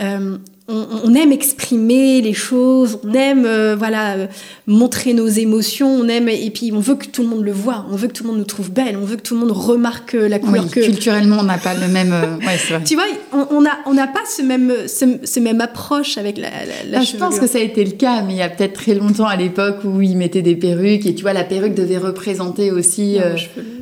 euh, 0.00 0.38
on, 0.68 0.86
on 1.04 1.14
aime 1.14 1.32
exprimer 1.32 2.20
les 2.22 2.32
choses, 2.32 2.98
on 3.04 3.12
aime 3.12 3.44
euh, 3.44 3.74
voilà 3.76 4.14
euh, 4.14 4.26
montrer 4.66 5.12
nos 5.12 5.26
émotions, 5.26 5.88
on 5.88 6.08
aime 6.08 6.28
et 6.28 6.50
puis 6.50 6.70
on 6.72 6.78
veut 6.78 6.94
que 6.94 7.06
tout 7.06 7.22
le 7.22 7.28
monde 7.28 7.44
le 7.44 7.52
voit, 7.52 7.84
on 7.90 7.96
veut 7.96 8.06
que 8.08 8.12
tout 8.12 8.22
le 8.22 8.30
monde 8.30 8.38
nous 8.38 8.44
trouve 8.44 8.70
belle, 8.70 8.96
on 8.96 9.04
veut 9.04 9.16
que 9.16 9.22
tout 9.22 9.34
le 9.34 9.40
monde 9.40 9.50
remarque 9.50 10.12
la 10.14 10.36
Oui, 10.36 10.40
couleur 10.40 10.70
que. 10.70 10.80
culturellement, 10.80 11.38
on 11.40 11.42
n'a 11.42 11.58
pas 11.58 11.74
le 11.74 11.88
même. 11.88 12.12
Ouais, 12.46 12.56
c'est 12.58 12.74
vrai. 12.74 12.84
Tu 12.84 12.94
vois, 12.94 13.04
on 13.32 13.46
on 13.50 13.66
a 13.66 13.72
on 13.86 13.92
n'a 13.94 14.06
pas 14.06 14.20
ce 14.26 14.40
même 14.42 14.72
ce, 14.86 15.04
ce 15.24 15.40
même 15.40 15.60
approche 15.60 16.16
avec 16.16 16.38
la, 16.38 16.48
la, 16.50 16.90
la 16.90 16.98
Ah, 17.00 17.02
je 17.02 17.16
pense 17.16 17.38
que 17.40 17.46
ça 17.48 17.58
a 17.58 17.62
été 17.62 17.84
le 17.84 17.90
cas, 17.92 18.22
mais 18.22 18.34
il 18.34 18.38
y 18.38 18.42
a 18.42 18.48
peut-être 18.48 18.74
très 18.74 18.94
longtemps 18.94 19.26
à 19.26 19.36
l'époque 19.36 19.78
où 19.84 20.00
ils 20.00 20.16
mettaient 20.16 20.42
des 20.42 20.56
perruques 20.56 21.06
et 21.06 21.14
tu 21.14 21.22
vois, 21.22 21.32
la 21.32 21.44
perruque 21.44 21.74
devait 21.74 21.98
représenter 21.98 22.70
aussi. 22.70 23.18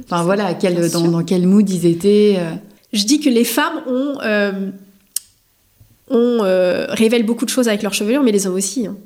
Enfin 0.06 0.24
voilà, 0.24 0.54
quel, 0.54 0.90
dans, 0.90 1.06
dans 1.08 1.22
quel 1.22 1.46
mood 1.46 1.68
ils 1.68 1.86
étaient. 1.86 2.38
Je 2.92 3.04
dis 3.04 3.20
que 3.20 3.28
les 3.28 3.44
femmes 3.44 3.82
ont, 3.86 4.16
ont 6.10 6.44
euh, 6.44 6.86
révèlent 6.88 7.24
beaucoup 7.26 7.44
de 7.44 7.50
choses 7.50 7.68
avec 7.68 7.82
leur 7.82 7.94
chevelure, 7.94 8.22
mais 8.22 8.32
les 8.32 8.46
hommes 8.46 8.54
aussi. 8.54 8.86
hein. 8.86 8.96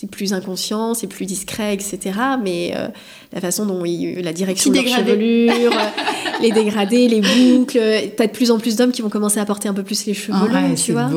C'est 0.00 0.06
plus 0.06 0.32
inconscient, 0.32 0.94
c'est 0.94 1.08
plus 1.08 1.26
discret, 1.26 1.74
etc. 1.74 1.98
Mais 2.42 2.72
euh, 2.74 2.88
la 3.34 3.40
façon 3.42 3.66
dont 3.66 3.84
ils, 3.84 4.20
la 4.22 4.32
direction 4.32 4.70
Petit 4.70 4.82
de 4.82 4.88
leur 4.88 5.02
dégradé. 5.04 5.10
chevelure, 5.12 5.72
euh, 5.78 6.42
les 6.42 6.52
dégradés, 6.52 7.06
les 7.06 7.20
boucles, 7.20 7.78
euh, 7.78 8.00
t'as 8.16 8.26
de 8.26 8.32
plus 8.32 8.50
en 8.50 8.58
plus 8.58 8.76
d'hommes 8.76 8.92
qui 8.92 9.02
vont 9.02 9.10
commencer 9.10 9.38
à 9.40 9.44
porter 9.44 9.68
un 9.68 9.74
peu 9.74 9.82
plus 9.82 10.06
les 10.06 10.14
cheveux 10.14 10.32
Ah 10.34 10.46
longs, 10.46 10.70
ouais, 10.70 10.74
tu 10.74 10.92
vois. 10.92 11.10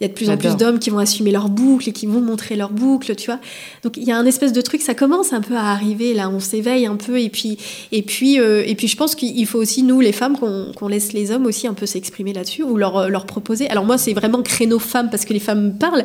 Il 0.00 0.02
y 0.02 0.06
a 0.06 0.08
de 0.08 0.14
plus 0.14 0.30
en 0.30 0.38
plus 0.38 0.56
d'hommes 0.56 0.78
qui 0.78 0.88
vont 0.88 0.98
assumer 0.98 1.30
leurs 1.30 1.50
boucles 1.50 1.90
et 1.90 1.92
qui 1.92 2.06
vont 2.06 2.22
montrer 2.22 2.56
leurs 2.56 2.72
boucles, 2.72 3.14
tu 3.16 3.26
vois. 3.26 3.38
Donc 3.82 3.98
il 3.98 4.04
y 4.04 4.12
a 4.12 4.16
un 4.16 4.24
espèce 4.24 4.54
de 4.54 4.62
truc, 4.62 4.80
ça 4.80 4.94
commence 4.94 5.34
un 5.34 5.42
peu 5.42 5.54
à 5.54 5.70
arriver 5.70 6.14
là, 6.14 6.30
on 6.30 6.40
s'éveille 6.40 6.86
un 6.86 6.96
peu 6.96 7.20
et 7.20 7.28
puis 7.28 7.58
et 7.92 8.02
puis 8.02 8.40
euh, 8.40 8.64
et 8.66 8.74
puis 8.74 8.88
je 8.88 8.96
pense 8.96 9.14
qu'il 9.14 9.46
faut 9.46 9.58
aussi 9.58 9.82
nous 9.82 10.00
les 10.00 10.12
femmes 10.12 10.38
qu'on 10.38 10.88
laisse 10.88 11.12
les 11.12 11.30
hommes 11.32 11.44
aussi 11.44 11.66
un 11.66 11.74
peu 11.74 11.84
s'exprimer 11.84 12.32
là-dessus 12.32 12.62
ou 12.62 12.78
leur 12.78 13.10
leur 13.10 13.26
proposer. 13.26 13.68
Alors 13.68 13.84
moi 13.84 13.98
c'est 13.98 14.14
vraiment 14.14 14.42
créneau 14.42 14.78
femmes 14.78 15.10
parce 15.10 15.26
que 15.26 15.34
les 15.34 15.40
femmes 15.40 15.66
me 15.66 15.72
parlent, 15.72 16.04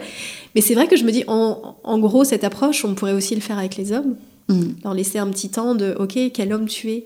mais 0.55 0.61
c'est 0.61 0.73
vrai 0.75 0.87
que 0.87 0.95
je 0.95 1.03
me 1.03 1.11
dis 1.11 1.23
en, 1.27 1.75
en 1.83 1.99
gros 1.99 2.23
cette 2.23 2.43
approche 2.43 2.83
on 2.85 2.95
pourrait 2.95 3.13
aussi 3.13 3.35
le 3.35 3.41
faire 3.41 3.57
avec 3.57 3.75
les 3.77 3.91
hommes, 3.91 4.15
Mm. 4.49 4.63
leur 4.85 4.93
laisser 4.93 5.19
un 5.19 5.27
petit 5.27 5.49
temps 5.49 5.75
de 5.75 5.93
ok 5.99 6.17
quel 6.33 6.53
homme 6.53 6.67
tu 6.67 6.89
es? 6.91 7.05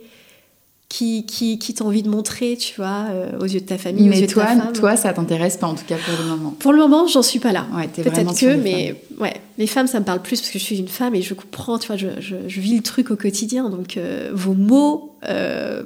qui, 0.90 1.26
qui, 1.26 1.58
qui 1.58 1.74
t'as 1.74 1.86
envie 1.86 2.04
de 2.04 2.10
montrer, 2.10 2.58
tu 2.58 2.76
vois, 2.76 3.06
euh, 3.12 3.40
aux 3.40 3.46
yeux 3.46 3.62
de 3.62 3.66
ta 3.66 3.78
famille, 3.78 4.10
mais 4.10 4.18
aux 4.18 4.22
yeux 4.22 4.28
toi, 4.28 4.44
de 4.44 4.50
ta 4.50 4.64
femme? 4.66 4.74
toi, 4.74 4.98
ça 4.98 5.14
t'intéresse 5.14 5.56
pas 5.56 5.68
en 5.68 5.74
tout 5.76 5.86
cas 5.88 5.96
pour 5.96 6.22
le 6.22 6.30
moment. 6.30 6.54
Pour 6.60 6.74
le 6.74 6.80
moment, 6.80 7.08
j'en 7.08 7.22
suis 7.22 7.40
pas 7.40 7.54
là. 7.54 7.66
Ouais, 7.74 7.88
Peut-être 7.88 8.38
que, 8.38 8.56
mais 8.58 9.02
ouais, 9.18 9.40
les 9.58 9.68
femmes, 9.68 9.88
ça 9.88 10.02
me 10.02 10.06
parle 10.06 10.22
plus 10.22 10.42
parce 10.42 10.52
que 10.52 10.60
je 10.60 10.64
suis 10.66 10.78
une 10.80 10.90
femme 10.90 11.16
et 11.16 11.22
je 11.22 11.34
comprends, 11.34 11.80
tu 11.80 11.88
vois, 11.88 11.96
je, 11.96 12.08
je, 12.20 12.36
je 12.46 12.60
vis 12.60 12.76
le 12.76 12.84
truc 12.84 13.10
au 13.10 13.16
quotidien. 13.16 13.70
Donc, 13.70 13.96
euh, 13.96 14.32
vos 14.34 14.54
mots, 14.54 15.16
euh, 15.30 15.84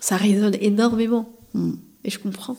ça 0.00 0.16
résonne 0.16 0.56
énormément. 0.60 1.28
Mm. 1.54 1.74
Et 2.04 2.10
je 2.10 2.18
comprends. 2.18 2.56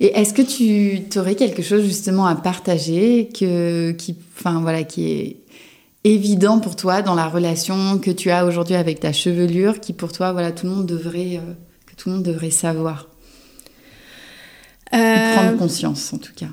Et 0.00 0.16
est-ce 0.18 0.32
que 0.34 0.42
tu 0.42 1.18
aurais 1.18 1.34
quelque 1.34 1.62
chose 1.62 1.84
justement 1.84 2.26
à 2.26 2.34
partager 2.34 3.28
que, 3.28 3.92
qui, 3.92 4.16
enfin 4.36 4.60
voilà, 4.60 4.82
qui 4.84 5.10
est 5.10 5.36
évident 6.04 6.58
pour 6.58 6.74
toi 6.74 7.02
dans 7.02 7.14
la 7.14 7.28
relation 7.28 7.98
que 7.98 8.10
tu 8.10 8.30
as 8.30 8.44
aujourd'hui 8.44 8.74
avec 8.74 9.00
ta 9.00 9.12
chevelure, 9.12 9.80
qui 9.80 9.92
pour 9.92 10.10
toi, 10.12 10.32
voilà, 10.32 10.50
tout 10.52 10.66
le 10.66 10.72
monde 10.72 10.86
devrait, 10.86 11.36
euh, 11.36 11.52
que 11.86 11.94
tout 11.96 12.08
le 12.08 12.16
monde 12.16 12.24
devrait 12.24 12.50
savoir, 12.50 13.08
Euh, 14.94 15.34
prendre 15.34 15.56
conscience 15.58 16.12
en 16.12 16.18
tout 16.18 16.34
cas. 16.36 16.50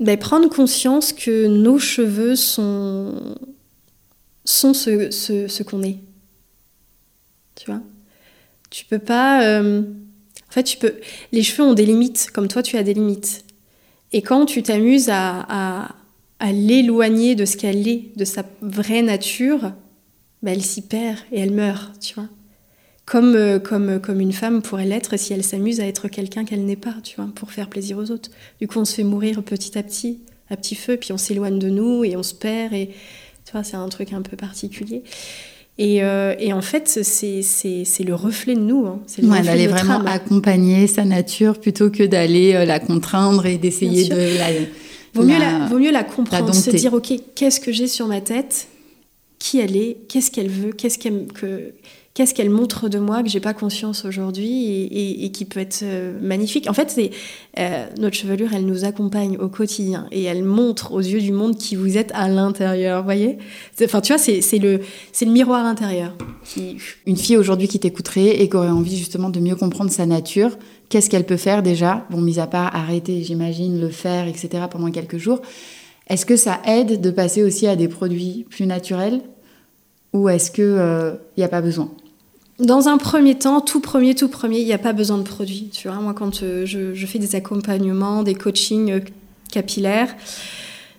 ben, 0.00 0.16
prendre 0.16 0.48
conscience 0.48 1.12
que 1.12 1.46
nos 1.48 1.78
cheveux 1.78 2.34
sont, 2.36 3.14
sont 4.44 4.72
ce, 4.72 5.10
ce, 5.10 5.48
ce 5.48 5.62
qu'on 5.62 5.82
est. 5.82 5.98
Tu 7.56 7.66
vois? 7.70 7.80
Tu 8.70 8.84
peux 8.86 8.98
pas. 9.00 9.42
euh, 9.44 9.82
En 10.48 10.52
fait, 10.52 10.64
tu 10.64 10.78
peux. 10.78 10.94
Les 11.32 11.42
cheveux 11.42 11.68
ont 11.68 11.74
des 11.74 11.86
limites, 11.86 12.30
comme 12.32 12.48
toi, 12.48 12.62
tu 12.62 12.76
as 12.76 12.82
des 12.82 12.94
limites. 12.94 13.44
Et 14.12 14.22
quand 14.22 14.46
tu 14.46 14.62
t'amuses 14.62 15.10
à, 15.10 15.94
à, 16.40 16.52
l'éloigner 16.52 17.34
de 17.34 17.44
ce 17.44 17.56
qu'elle 17.56 17.86
est, 17.86 18.16
de 18.16 18.24
sa 18.24 18.44
vraie 18.62 19.02
nature, 19.02 19.72
ben, 20.42 20.52
elle 20.52 20.62
s'y 20.62 20.82
perd 20.82 21.18
et 21.32 21.40
elle 21.40 21.52
meurt, 21.52 21.98
tu 22.00 22.14
vois. 22.14 22.28
Comme, 23.04 23.34
euh, 23.34 23.58
comme, 23.58 24.00
comme 24.00 24.20
une 24.20 24.32
femme 24.32 24.62
pourrait 24.62 24.84
l'être 24.84 25.18
si 25.18 25.32
elle 25.32 25.42
s'amuse 25.42 25.80
à 25.80 25.86
être 25.86 26.08
quelqu'un 26.08 26.44
qu'elle 26.44 26.64
n'est 26.64 26.76
pas, 26.76 26.94
tu 27.02 27.16
vois, 27.16 27.28
pour 27.34 27.52
faire 27.52 27.68
plaisir 27.68 27.98
aux 27.98 28.10
autres. 28.10 28.30
Du 28.60 28.68
coup, 28.68 28.78
on 28.78 28.84
se 28.84 28.94
fait 28.94 29.04
mourir 29.04 29.42
petit 29.42 29.76
à 29.78 29.82
petit, 29.82 30.20
à 30.50 30.56
petit 30.56 30.74
feu, 30.74 30.96
puis 30.96 31.12
on 31.12 31.18
s'éloigne 31.18 31.58
de 31.58 31.68
nous 31.68 32.04
et 32.04 32.16
on 32.16 32.22
se 32.22 32.34
perd. 32.34 32.72
Et 32.72 32.90
tu 33.44 33.52
vois, 33.52 33.64
c'est 33.64 33.76
un 33.76 33.88
truc 33.88 34.12
un 34.12 34.22
peu 34.22 34.36
particulier. 34.36 35.02
Et, 35.80 36.02
euh, 36.02 36.34
et 36.40 36.52
en 36.52 36.60
fait, 36.60 36.88
c'est 37.02 38.04
le 38.04 38.14
reflet 38.14 38.54
de 38.54 38.60
nous. 38.60 38.86
hein. 38.86 38.98
C'est 39.06 39.24
Ouais, 39.24 39.42
d'aller 39.42 39.68
vraiment 39.68 40.00
âme. 40.00 40.06
accompagner 40.08 40.86
sa 40.88 41.04
nature 41.04 41.58
plutôt 41.60 41.88
que 41.90 42.02
d'aller 42.02 42.54
euh, 42.54 42.64
la 42.64 42.80
contraindre 42.80 43.46
et 43.46 43.58
d'essayer 43.58 44.08
de 44.08 44.16
la. 44.38 44.46
Vaut 45.14 45.22
mieux 45.24 45.38
la- 45.38 45.66
vaut 45.66 45.78
mieux 45.78 45.92
la 45.92 46.04
comprendre, 46.04 46.52
se 46.54 46.70
dire 46.70 46.92
ok, 46.94 47.12
qu'est-ce 47.34 47.60
que 47.60 47.72
j'ai 47.72 47.86
sur 47.86 48.06
ma 48.08 48.20
tête, 48.20 48.66
qui 49.38 49.58
elle 49.60 49.76
est, 49.76 49.98
qu'est-ce 50.08 50.30
qu'elle 50.30 50.48
veut, 50.48 50.72
qu'est-ce 50.72 50.98
qu'elle 52.34 52.50
montre 52.50 52.88
de 52.88 52.98
moi 52.98 53.22
que 53.22 53.28
j'ai 53.28 53.40
pas 53.40 53.54
conscience 53.54 54.04
aujourd'hui 54.04 54.88
et, 54.90 55.30
qui 55.30 55.44
peut 55.44 55.60
être 55.60 55.80
euh, 55.82 56.18
magnifique. 56.20 56.68
En 56.68 56.72
fait, 56.72 56.90
c'est 56.90 57.10
euh, 57.58 57.86
notre 57.98 58.16
chevelure, 58.16 58.50
elle 58.54 58.66
nous 58.66 58.84
accompagne 58.84 59.36
au 59.36 59.48
quotidien 59.48 60.06
et 60.10 60.24
elle 60.24 60.42
montre 60.42 60.92
aux 60.92 61.00
yeux 61.00 61.20
du 61.20 61.32
monde 61.32 61.56
qui 61.56 61.76
vous 61.76 61.96
êtes 61.96 62.10
à 62.14 62.28
l'intérieur. 62.28 63.04
Voyez? 63.04 63.38
Enfin, 63.82 64.00
tu 64.00 64.12
vois, 64.12 64.18
c'est 64.18 64.58
le 64.58 64.80
c'est 65.12 65.24
le 65.24 65.32
miroir 65.32 65.64
intérieur. 65.64 66.14
Une 67.06 67.16
fille 67.16 67.36
aujourd'hui 67.36 67.68
qui 67.68 67.78
t'écouterait 67.78 68.40
et 68.40 68.48
qui 68.48 68.56
aurait 68.56 68.68
envie 68.68 68.96
justement 68.96 69.30
de 69.30 69.38
mieux 69.38 69.54
comprendre 69.54 69.90
sa 69.90 70.06
nature, 70.06 70.58
qu'est-ce 70.88 71.08
qu'elle 71.08 71.26
peut 71.26 71.36
faire 71.36 71.62
déjà? 71.62 72.06
Bon, 72.10 72.20
mis 72.20 72.40
à 72.40 72.46
part 72.46 72.74
arrêter, 72.74 73.22
j'imagine, 73.22 73.80
le 73.80 73.90
faire, 73.90 74.26
etc. 74.26 74.64
pendant 74.70 74.90
quelques 74.90 75.18
jours. 75.18 75.40
Est-ce 76.08 76.26
que 76.26 76.36
ça 76.36 76.60
aide 76.66 77.00
de 77.00 77.10
passer 77.10 77.42
aussi 77.42 77.66
à 77.66 77.76
des 77.76 77.88
produits 77.88 78.46
plus 78.48 78.66
naturels 78.66 79.20
ou 80.12 80.28
est-ce 80.28 80.50
que 80.50 81.18
il 81.36 81.40
n'y 81.40 81.44
a 81.44 81.48
pas 81.48 81.60
besoin? 81.60 81.90
Dans 82.58 82.88
un 82.88 82.98
premier 82.98 83.36
temps, 83.36 83.60
tout 83.60 83.80
premier, 83.80 84.16
tout 84.16 84.28
premier, 84.28 84.58
il 84.58 84.66
n'y 84.66 84.72
a 84.72 84.78
pas 84.78 84.92
besoin 84.92 85.18
de 85.18 85.22
produits. 85.22 85.70
Tu 85.72 85.86
vois, 85.86 85.98
moi, 86.00 86.12
quand 86.12 86.42
euh, 86.42 86.66
je, 86.66 86.92
je 86.92 87.06
fais 87.06 87.20
des 87.20 87.36
accompagnements, 87.36 88.24
des 88.24 88.34
coachings 88.34 88.90
euh, 88.90 89.00
capillaires, 89.52 90.12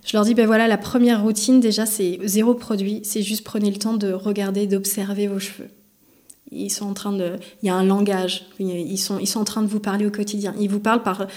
je 0.05 0.15
leur 0.15 0.23
dis, 0.23 0.33
ben 0.33 0.45
voilà, 0.45 0.69
la 0.69 0.77
première 0.77 1.21
routine, 1.21 1.59
déjà, 1.59 1.85
c'est 1.85 2.17
zéro 2.23 2.53
produit. 2.53 3.01
C'est 3.03 3.21
juste 3.21 3.43
prenez 3.43 3.69
le 3.71 3.77
temps 3.77 3.95
de 3.95 4.13
regarder, 4.13 4.67
d'observer 4.67 5.27
vos 5.27 5.39
cheveux. 5.39 5.67
Ils 6.51 6.69
sont 6.69 6.85
en 6.85 6.93
train 6.93 7.11
de... 7.11 7.33
Il 7.61 7.67
y 7.67 7.69
a 7.69 7.75
un 7.75 7.83
langage. 7.83 8.45
Ils 8.57 8.97
sont, 8.97 9.19
ils 9.19 9.27
sont 9.27 9.41
en 9.41 9.45
train 9.45 9.61
de 9.61 9.67
vous 9.67 9.81
parler 9.81 10.05
au 10.05 10.11
quotidien. 10.11 10.55
Ils 10.59 10.69
vous 10.69 10.79
parlent 10.79 11.03
par, 11.03 11.27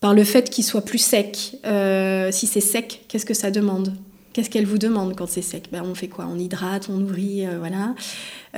par 0.00 0.14
le 0.14 0.24
fait 0.24 0.50
qu'ils 0.50 0.64
soient 0.64 0.84
plus 0.84 0.98
secs. 0.98 1.56
Euh, 1.64 2.30
si 2.32 2.46
c'est 2.46 2.60
sec, 2.60 3.04
qu'est-ce 3.08 3.26
que 3.26 3.34
ça 3.34 3.50
demande? 3.50 3.94
Qu'est-ce 4.32 4.50
qu'elle 4.50 4.66
vous 4.66 4.78
demande 4.78 5.16
quand 5.16 5.28
c'est 5.28 5.42
sec? 5.42 5.68
Ben, 5.72 5.82
On 5.84 5.94
fait 5.94 6.08
quoi? 6.08 6.28
On 6.30 6.38
hydrate, 6.38 6.88
on 6.90 6.98
nourrit, 6.98 7.46
euh, 7.46 7.58
voilà. 7.58 7.94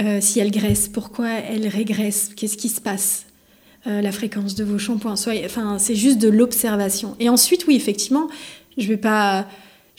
Euh, 0.02 0.18
si 0.20 0.40
elle 0.40 0.50
graisse, 0.50 0.88
pourquoi 0.88 1.28
elle 1.28 1.68
régresse? 1.68 2.30
Qu'est-ce 2.36 2.56
qui 2.56 2.68
se 2.68 2.80
passe? 2.80 3.24
La 3.86 4.12
fréquence 4.12 4.54
de 4.54 4.64
vos 4.64 4.76
shampoings. 4.76 5.14
Enfin, 5.46 5.78
c'est 5.78 5.94
juste 5.94 6.18
de 6.18 6.28
l'observation. 6.28 7.16
Et 7.20 7.30
ensuite, 7.30 7.66
oui, 7.66 7.74
effectivement, 7.74 8.28
je 8.76 8.86
vais 8.86 8.98
pas, 8.98 9.46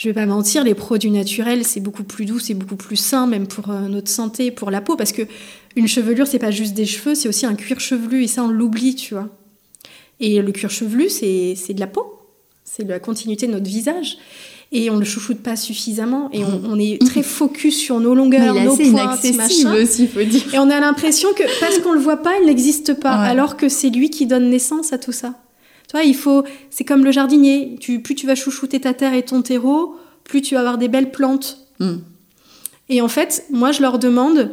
vais 0.03 0.13
pas 0.13 0.27
mentir, 0.27 0.63
les 0.63 0.75
produits 0.75 1.09
naturels, 1.09 1.65
c'est 1.65 1.79
beaucoup 1.79 2.03
plus 2.03 2.25
doux, 2.25 2.37
c'est 2.37 2.53
beaucoup 2.53 2.75
plus 2.75 2.97
sain, 2.97 3.25
même 3.25 3.47
pour 3.47 3.69
notre 3.69 4.11
santé, 4.11 4.51
pour 4.51 4.69
la 4.69 4.81
peau, 4.81 4.95
parce 4.95 5.11
que 5.11 5.23
une 5.75 5.87
chevelure, 5.87 6.27
c'est 6.27 6.37
pas 6.37 6.51
juste 6.51 6.75
des 6.75 6.85
cheveux, 6.85 7.15
c'est 7.15 7.29
aussi 7.29 7.47
un 7.47 7.55
cuir 7.55 7.79
chevelu, 7.79 8.25
et 8.25 8.27
ça, 8.27 8.43
on 8.43 8.49
l'oublie, 8.49 8.93
tu 8.93 9.15
vois. 9.15 9.29
Et 10.19 10.41
le 10.41 10.51
cuir 10.51 10.69
chevelu, 10.69 11.09
c'est 11.09 11.55
de 11.73 11.79
la 11.79 11.87
peau, 11.87 12.19
c'est 12.63 12.83
de 12.83 12.89
la 12.89 12.99
continuité 12.99 13.47
de 13.47 13.53
notre 13.53 13.67
visage. 13.67 14.17
Et 14.71 14.91
on 14.91 14.97
le 14.97 15.05
chouchoute 15.05 15.39
pas 15.39 15.55
suffisamment, 15.55 16.29
et 16.31 16.43
on, 16.43 16.61
on 16.65 16.77
est 16.79 17.03
très 17.03 17.23
focus 17.37 17.75
sur 17.75 17.99
nos 17.99 18.13
longueurs, 18.13 18.53
nos 18.53 18.75
pointes, 18.75 18.85
inaccessible 18.85 19.37
machin. 19.37 19.73
aussi, 19.81 20.05
faut 20.07 20.21
dire. 20.21 20.53
Et 20.53 20.59
on 20.59 20.69
a 20.69 20.79
l'impression 20.79 21.29
que 21.33 21.41
parce 21.59 21.79
qu'on 21.79 21.93
le 21.93 21.99
voit 21.99 22.17
pas, 22.17 22.33
il 22.39 22.45
n'existe 22.45 22.93
pas, 22.93 23.19
Ouais. 23.23 23.27
alors 23.29 23.57
que 23.57 23.67
c'est 23.67 23.89
lui 23.89 24.11
qui 24.11 24.27
donne 24.27 24.49
naissance 24.51 24.93
à 24.93 24.99
tout 24.99 25.11
ça. 25.11 25.33
Tu 25.87 25.93
vois, 25.97 26.03
il 26.03 26.13
faut, 26.15 26.43
c'est 26.69 26.83
comme 26.85 27.03
le 27.03 27.11
jardinier. 27.11 27.77
Tu, 27.79 27.99
plus 27.99 28.13
tu 28.13 28.27
vas 28.27 28.35
chouchouter 28.35 28.79
ta 28.79 28.93
terre 28.93 29.15
et 29.15 29.23
ton 29.23 29.41
terreau, 29.41 29.95
plus 30.23 30.43
tu 30.43 30.53
vas 30.53 30.59
avoir 30.59 30.77
des 30.77 30.87
belles 30.87 31.09
plantes. 31.09 31.65
Mm. 31.79 31.95
Et 32.89 33.01
en 33.01 33.07
fait, 33.07 33.45
moi, 33.49 33.71
je 33.71 33.81
leur 33.81 33.97
demande 33.97 34.51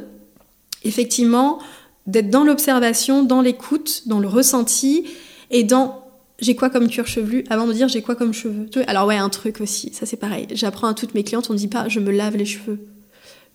effectivement 0.83 1.59
d'être 2.07 2.31
dans 2.31 2.45
l'observation, 2.45 3.23
dans 3.23 3.43
l'écoute, 3.43 4.05
dans 4.07 4.19
le 4.19 4.29
ressenti 4.29 5.05
et 5.51 5.65
dans 5.65 6.03
j'ai 6.39 6.55
quoi 6.55 6.69
comme 6.69 6.89
cuir 6.89 7.07
chevelu 7.07 7.45
avant 7.49 7.67
de 7.67 7.73
dire 7.73 7.89
j'ai 7.89 8.03
quoi 8.03 8.15
comme 8.15 8.35
cheveux. 8.35 8.69
Alors 8.87 9.07
ouais, 9.07 9.17
un 9.17 9.29
truc 9.29 9.61
aussi, 9.61 9.93
ça 9.93 10.07
c'est 10.07 10.17
pareil. 10.17 10.47
J'apprends 10.53 10.89
à 10.89 10.95
toutes 10.95 11.15
mes 11.15 11.25
clientes, 11.25 11.49
on 11.51 11.55
ne 11.55 11.59
dit 11.59 11.69
pas 11.69 11.89
je 11.89 12.01
me 12.01 12.11
lave 12.11 12.37
les 12.37 12.45
cheveux. 12.45 12.79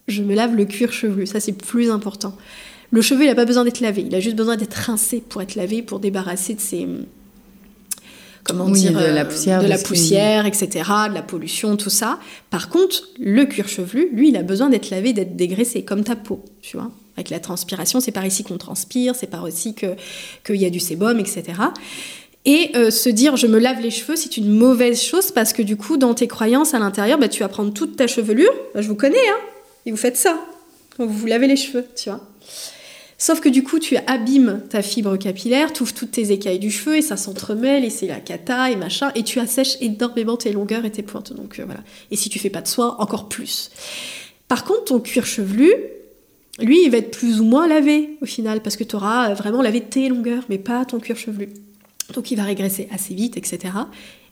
Je 0.07 0.23
me 0.23 0.33
lave 0.33 0.55
le 0.55 0.65
cuir 0.65 0.91
chevelu, 0.91 1.27
ça 1.27 1.39
c'est 1.39 1.51
plus 1.51 1.91
important. 1.91 2.35
Le 2.89 3.01
cheveu, 3.01 3.23
il 3.23 3.27
n'a 3.27 3.35
pas 3.35 3.45
besoin 3.45 3.63
d'être 3.63 3.79
lavé, 3.79 4.03
il 4.05 4.13
a 4.15 4.19
juste 4.19 4.35
besoin 4.35 4.57
d'être 4.57 4.73
rincé 4.73 5.21
pour 5.21 5.41
être 5.41 5.55
lavé, 5.55 5.81
pour 5.81 5.99
débarrasser 5.99 6.55
de 6.55 6.59
ses 6.59 6.87
comment 8.43 8.65
Oui, 8.65 8.81
dire 8.81 8.93
de 8.93 9.05
la 9.05 9.21
euh, 9.21 9.25
poussière, 9.25 9.61
de 9.61 9.67
la 9.67 9.77
poussière, 9.77 10.45
etc., 10.45 10.89
de 11.09 11.13
la 11.13 11.21
pollution, 11.21 11.77
tout 11.77 11.89
ça. 11.89 12.19
Par 12.49 12.69
contre, 12.69 13.09
le 13.19 13.45
cuir 13.45 13.67
chevelu, 13.67 14.09
lui, 14.11 14.29
il 14.29 14.37
a 14.37 14.43
besoin 14.43 14.69
d'être 14.69 14.89
lavé, 14.89 15.13
d'être 15.13 15.35
dégraissé, 15.35 15.83
comme 15.83 16.03
ta 16.03 16.15
peau, 16.15 16.43
tu 16.61 16.77
vois. 16.77 16.91
Avec 17.17 17.29
la 17.29 17.39
transpiration, 17.39 17.99
c'est 17.99 18.11
par 18.11 18.25
ici 18.25 18.43
qu'on 18.43 18.57
transpire, 18.57 19.15
c'est 19.15 19.27
par 19.27 19.47
ici 19.47 19.73
que 19.73 19.95
qu'il 20.45 20.55
y 20.55 20.65
a 20.65 20.69
du 20.69 20.79
sébum, 20.79 21.19
etc. 21.19 21.43
Et 22.45 22.71
euh, 22.75 22.89
se 22.89 23.09
dire 23.09 23.35
je 23.37 23.47
me 23.47 23.59
lave 23.59 23.81
les 23.81 23.91
cheveux, 23.91 24.15
c'est 24.15 24.37
une 24.37 24.49
mauvaise 24.49 25.01
chose 25.01 25.31
parce 25.31 25.53
que 25.53 25.61
du 25.61 25.77
coup, 25.77 25.97
dans 25.97 26.13
tes 26.13 26.27
croyances 26.27 26.73
à 26.73 26.79
l'intérieur, 26.79 27.19
bah, 27.19 27.29
tu 27.29 27.41
vas 27.41 27.49
prendre 27.49 27.73
toute 27.73 27.95
ta 27.95 28.07
chevelure. 28.07 28.51
Bah, 28.73 28.81
je 28.81 28.87
vous 28.87 28.95
connais, 28.95 29.17
hein, 29.29 29.39
et 29.85 29.91
vous 29.91 29.97
faites 29.97 30.17
ça 30.17 30.39
quand 30.97 31.05
vous 31.05 31.13
vous 31.13 31.27
lavez 31.27 31.47
les 31.47 31.55
cheveux, 31.55 31.85
tu 31.95 32.09
vois. 32.09 32.21
Sauf 33.17 33.39
que 33.39 33.49
du 33.49 33.63
coup, 33.63 33.77
tu 33.77 33.97
abîmes 34.07 34.63
ta 34.67 34.81
fibre 34.81 35.15
capillaire, 35.15 35.71
tu 35.71 35.83
ouvres 35.83 35.93
toutes 35.93 36.09
tes 36.09 36.31
écailles 36.31 36.57
du 36.57 36.71
cheveu 36.71 36.97
et 36.97 37.03
ça 37.03 37.17
s'entremêle 37.17 37.85
et 37.85 37.91
c'est 37.91 38.07
la 38.07 38.19
cata 38.19 38.71
et 38.71 38.75
machin, 38.75 39.11
et 39.13 39.21
tu 39.21 39.39
assèches 39.39 39.77
énormément 39.79 40.37
tes 40.37 40.51
longueurs 40.51 40.85
et 40.85 40.91
tes 40.91 41.03
pointes. 41.03 41.31
Donc 41.31 41.59
euh, 41.59 41.65
voilà. 41.65 41.81
Et 42.09 42.15
si 42.15 42.29
tu 42.29 42.39
fais 42.39 42.49
pas 42.49 42.61
de 42.61 42.67
soin, 42.67 42.95
encore 42.97 43.29
plus. 43.29 43.69
Par 44.47 44.63
contre, 44.63 44.85
ton 44.85 44.99
cuir 44.99 45.27
chevelu, 45.27 45.71
lui, 46.59 46.83
il 46.83 46.91
va 46.91 46.97
être 46.97 47.11
plus 47.11 47.39
ou 47.39 47.45
moins 47.45 47.67
lavé 47.67 48.17
au 48.21 48.25
final 48.25 48.61
parce 48.61 48.75
que 48.75 48.83
tu 48.83 48.95
auras 48.95 49.33
vraiment 49.33 49.61
lavé 49.61 49.81
tes 49.81 50.09
longueurs, 50.09 50.43
mais 50.49 50.57
pas 50.57 50.85
ton 50.85 50.99
cuir 50.99 51.17
chevelu. 51.17 51.49
Donc 52.13 52.31
il 52.31 52.35
va 52.35 52.43
régresser 52.43 52.87
assez 52.91 53.13
vite, 53.13 53.37
etc. 53.37 53.73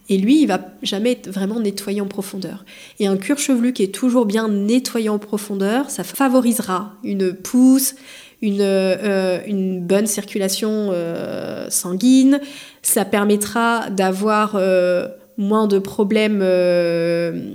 Et 0.10 0.18
lui, 0.18 0.42
il 0.42 0.48
va 0.48 0.60
jamais 0.82 1.12
être 1.12 1.30
vraiment 1.30 1.60
nettoyé 1.60 2.02
en 2.02 2.08
profondeur. 2.08 2.66
Et 3.00 3.08
un 3.08 3.16
cuir 3.16 3.38
chevelu 3.38 3.74
qui 3.74 3.84
est 3.84 3.94
toujours 3.94 4.26
bien 4.26 4.48
nettoyé 4.50 5.08
en 5.08 5.20
profondeur, 5.20 5.90
ça 5.90 6.04
favorisera 6.04 6.94
une 7.04 7.34
pousse, 7.34 7.96
une, 8.42 8.62
euh, 8.62 9.80
bonne 9.82 10.08
circulation 10.08 10.90
euh, 10.92 11.70
sanguine. 11.70 12.40
Ça 12.82 13.06
permettra 13.06 13.92
d'avoir 13.92 14.54
euh, 14.56 15.08
moins 15.38 15.68
de 15.68 15.78
problèmes 15.78 16.42
euh, 16.42 17.54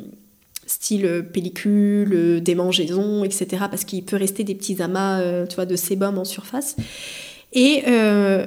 style 0.74 1.24
pellicule, 1.32 2.40
démangeaison, 2.42 3.24
etc. 3.24 3.46
Parce 3.70 3.84
qu'il 3.84 4.02
peut 4.04 4.16
rester 4.16 4.44
des 4.44 4.54
petits 4.54 4.80
amas 4.82 5.20
euh, 5.20 5.46
tu 5.46 5.54
vois, 5.54 5.66
de 5.66 5.76
sébum 5.76 6.18
en 6.18 6.24
surface. 6.24 6.76
Et, 7.52 7.82
euh, 7.86 8.44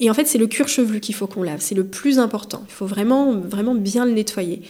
et 0.00 0.10
en 0.10 0.14
fait, 0.14 0.26
c'est 0.26 0.38
le 0.38 0.46
cuir 0.48 0.68
chevelu 0.68 1.00
qu'il 1.00 1.14
faut 1.14 1.26
qu'on 1.26 1.42
lave. 1.42 1.60
C'est 1.60 1.74
le 1.76 1.84
plus 1.86 2.18
important. 2.18 2.62
Il 2.68 2.72
faut 2.72 2.86
vraiment, 2.86 3.32
vraiment 3.34 3.74
bien 3.74 4.04
le 4.04 4.12
nettoyer. 4.12 4.62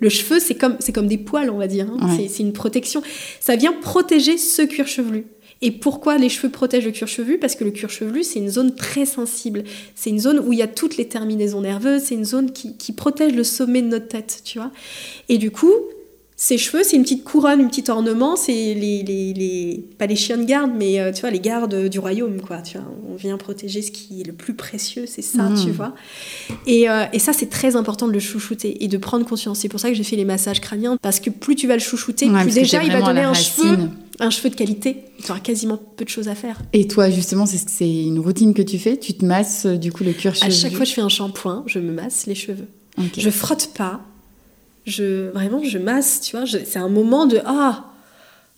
Le 0.00 0.08
cheveu, 0.08 0.40
c'est 0.40 0.54
comme, 0.54 0.76
c'est 0.80 0.92
comme 0.92 1.06
des 1.06 1.18
poils, 1.18 1.50
on 1.50 1.58
va 1.58 1.66
dire. 1.66 1.86
hein. 2.00 2.16
Ouais. 2.18 2.28
C'est 2.28 2.42
une 2.42 2.52
protection. 2.52 3.02
Ça 3.40 3.56
vient 3.56 3.72
protéger 3.72 4.38
ce 4.38 4.62
cuir 4.62 4.86
chevelu. 4.88 5.26
Et 5.62 5.70
pourquoi 5.70 6.18
les 6.18 6.28
cheveux 6.28 6.50
protègent 6.50 6.84
le 6.86 6.90
cuir 6.90 7.08
chevelu? 7.08 7.38
Parce 7.38 7.54
que 7.54 7.64
le 7.64 7.70
cuir 7.70 7.88
chevelu, 7.90 8.22
c'est 8.24 8.38
une 8.38 8.50
zone 8.50 8.74
très 8.74 9.06
sensible. 9.06 9.64
C'est 9.94 10.10
une 10.10 10.18
zone 10.18 10.38
où 10.40 10.52
il 10.52 10.58
y 10.58 10.62
a 10.62 10.66
toutes 10.66 10.96
les 10.96 11.06
terminaisons 11.08 11.60
nerveuses. 11.60 12.02
C'est 12.06 12.14
une 12.16 12.24
zone 12.24 12.52
qui, 12.52 12.76
qui 12.76 12.92
protège 12.92 13.34
le 13.34 13.44
sommet 13.44 13.80
de 13.82 13.86
notre 13.88 14.08
tête, 14.08 14.40
tu 14.44 14.58
vois. 14.58 14.70
Et 15.28 15.38
du 15.38 15.50
coup, 15.50 15.72
ses 16.44 16.58
cheveux, 16.58 16.82
c'est 16.84 16.96
une 16.96 17.04
petite 17.04 17.24
couronne, 17.24 17.62
un 17.62 17.68
petit 17.68 17.90
ornement, 17.90 18.36
c'est 18.36 18.52
les, 18.52 19.02
les, 19.02 19.32
les, 19.32 19.82
pas 19.96 20.04
les 20.04 20.14
chiens 20.14 20.36
de 20.36 20.44
garde, 20.44 20.72
mais 20.76 21.00
euh, 21.00 21.10
tu 21.10 21.22
vois, 21.22 21.30
les 21.30 21.40
gardes 21.40 21.88
du 21.88 21.98
royaume, 21.98 22.42
quoi. 22.42 22.58
Tu 22.58 22.76
vois, 22.76 22.86
on 23.10 23.16
vient 23.16 23.38
protéger 23.38 23.80
ce 23.80 23.90
qui 23.90 24.20
est 24.20 24.24
le 24.24 24.34
plus 24.34 24.52
précieux, 24.52 25.06
c'est 25.06 25.22
ça, 25.22 25.48
tu 25.64 25.70
vois. 25.70 25.94
Et, 26.66 26.90
euh, 26.90 27.06
et 27.14 27.18
ça, 27.18 27.32
c'est 27.32 27.48
très 27.48 27.76
important 27.76 28.08
de 28.08 28.12
le 28.12 28.20
chouchouter 28.20 28.84
et 28.84 28.88
de 28.88 28.98
prendre 28.98 29.24
conscience. 29.24 29.60
C'est 29.60 29.70
pour 29.70 29.80
ça 29.80 29.88
que 29.88 29.94
j'ai 29.94 30.02
fait 30.04 30.16
les 30.16 30.26
massages 30.26 30.60
crâniens, 30.60 30.98
parce 31.00 31.18
que 31.18 31.30
plus 31.30 31.56
tu 31.56 31.66
vas 31.66 31.76
le 31.76 31.80
chouchouter, 31.80 32.28
Ouais, 32.28 32.42
plus 32.42 32.52
déjà 32.52 32.84
il 32.84 32.92
va 32.92 32.98
à 32.98 33.00
donner 33.00 33.22
un 33.22 33.32
cheveu, 33.32 33.78
un 34.20 34.28
cheveu 34.28 34.50
de 34.50 34.54
qualité. 34.54 34.98
Tu 35.24 35.30
auras 35.30 35.40
quasiment 35.40 35.80
peu 35.96 36.04
de 36.04 36.10
choses 36.10 36.28
à 36.28 36.34
faire. 36.34 36.60
Et 36.74 36.86
toi, 36.86 37.08
justement, 37.08 37.46
c'est 37.46 37.70
c'est 37.70 37.90
une 37.90 38.18
routine 38.18 38.52
que 38.52 38.60
tu 38.60 38.78
fais 38.78 38.98
Tu 38.98 39.14
te 39.14 39.24
masses 39.24 39.64
euh, 39.64 39.78
du 39.78 39.92
coup 39.92 40.04
le 40.04 40.12
cuir 40.12 40.32
À 40.32 40.34
chevelu 40.34 40.52
chaque 40.52 40.74
fois 40.74 40.84
je 40.84 40.92
fais 40.92 41.00
un 41.00 41.08
shampoing, 41.08 41.64
je 41.64 41.78
me 41.78 41.90
masse 41.90 42.26
les 42.26 42.34
cheveux. 42.34 42.68
Je 43.16 43.30
frotte 43.30 43.70
pas. 43.74 44.02
Je 44.86 45.30
vraiment 45.30 45.62
je 45.64 45.78
masse, 45.78 46.20
tu 46.20 46.36
vois. 46.36 46.46
C'est 46.46 46.78
un 46.78 46.88
moment 46.88 47.26
de 47.26 47.40
ah 47.46 47.84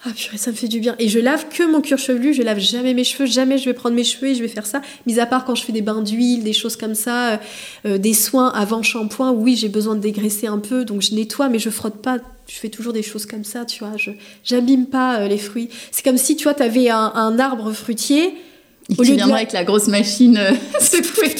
ah 0.04 0.10
purée 0.14 0.36
ça 0.36 0.50
me 0.50 0.56
fait 0.56 0.68
du 0.68 0.78
bien. 0.80 0.94
Et 0.98 1.08
je 1.08 1.18
lave 1.18 1.46
que 1.48 1.62
mon 1.64 1.80
cuir 1.80 1.98
chevelu. 1.98 2.34
Je 2.34 2.42
lave 2.42 2.58
jamais 2.58 2.94
mes 2.94 3.04
cheveux. 3.04 3.26
Jamais 3.26 3.58
je 3.58 3.64
vais 3.64 3.72
prendre 3.74 3.94
mes 3.96 4.04
cheveux 4.04 4.28
et 4.28 4.34
je 4.34 4.42
vais 4.42 4.48
faire 4.48 4.66
ça. 4.66 4.82
Mis 5.06 5.18
à 5.20 5.26
part 5.26 5.44
quand 5.44 5.54
je 5.54 5.64
fais 5.64 5.72
des 5.72 5.82
bains 5.82 6.02
d'huile, 6.02 6.42
des 6.44 6.52
choses 6.52 6.76
comme 6.76 6.94
ça, 6.94 7.30
euh, 7.32 7.36
euh, 7.86 7.98
des 7.98 8.12
soins 8.12 8.48
avant 8.50 8.82
shampoing. 8.82 9.30
Oui 9.32 9.56
j'ai 9.56 9.68
besoin 9.68 9.94
de 9.94 10.00
dégraisser 10.00 10.46
un 10.48 10.58
peu, 10.58 10.84
donc 10.84 11.02
je 11.02 11.14
nettoie, 11.14 11.48
mais 11.48 11.58
je 11.58 11.70
frotte 11.70 12.02
pas. 12.02 12.18
Je 12.48 12.54
fais 12.54 12.68
toujours 12.68 12.92
des 12.92 13.02
choses 13.02 13.26
comme 13.26 13.42
ça, 13.44 13.64
tu 13.64 13.82
vois. 13.84 13.96
Je 13.96 14.10
j'abîme 14.44 14.86
pas 14.86 15.20
euh, 15.20 15.28
les 15.28 15.38
fruits. 15.38 15.68
C'est 15.90 16.04
comme 16.04 16.18
si 16.18 16.36
tu 16.36 16.44
vois 16.44 16.54
t'avais 16.54 16.90
un, 16.90 17.12
un 17.14 17.38
arbre 17.38 17.72
fruitier. 17.72 18.34
Et 18.88 18.94
au 18.98 19.02
lieu 19.02 19.14
de 19.14 19.18
la- 19.18 19.34
avec 19.34 19.52
la 19.52 19.64
grosse 19.64 19.88
machine 19.88 20.36
euh, 20.36 20.52
secouée. 20.80 21.34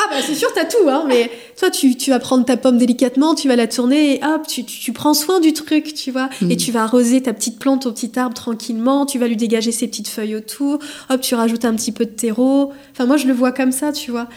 Ah 0.00 0.04
bah 0.10 0.16
c'est 0.26 0.34
sûr, 0.34 0.48
t'as 0.54 0.64
tout, 0.64 0.88
hein, 0.88 1.04
mais 1.06 1.30
toi 1.58 1.70
tu, 1.70 1.96
tu 1.96 2.10
vas 2.10 2.18
prendre 2.18 2.44
ta 2.44 2.56
pomme 2.56 2.78
délicatement, 2.78 3.34
tu 3.34 3.48
vas 3.48 3.56
la 3.56 3.66
tourner 3.66 4.14
et 4.14 4.24
hop, 4.24 4.46
tu, 4.46 4.64
tu, 4.64 4.78
tu 4.78 4.92
prends 4.92 5.14
soin 5.14 5.40
du 5.40 5.52
truc, 5.52 5.92
tu 5.94 6.10
vois. 6.12 6.28
Mm. 6.40 6.50
Et 6.52 6.56
tu 6.56 6.70
vas 6.70 6.84
arroser 6.84 7.22
ta 7.22 7.32
petite 7.32 7.58
plante, 7.58 7.82
ton 7.82 7.92
petit 7.92 8.18
arbre 8.18 8.34
tranquillement, 8.34 9.06
tu 9.06 9.18
vas 9.18 9.26
lui 9.28 9.36
dégager 9.36 9.72
ses 9.72 9.88
petites 9.88 10.08
feuilles 10.08 10.36
autour, 10.36 10.78
hop, 11.10 11.20
tu 11.20 11.34
rajoutes 11.34 11.64
un 11.64 11.74
petit 11.74 11.92
peu 11.92 12.04
de 12.04 12.10
terreau. 12.10 12.72
Enfin 12.92 13.06
moi 13.06 13.16
je 13.16 13.26
le 13.26 13.32
vois 13.32 13.52
comme 13.52 13.72
ça, 13.72 13.92
tu 13.92 14.10
vois. 14.10 14.28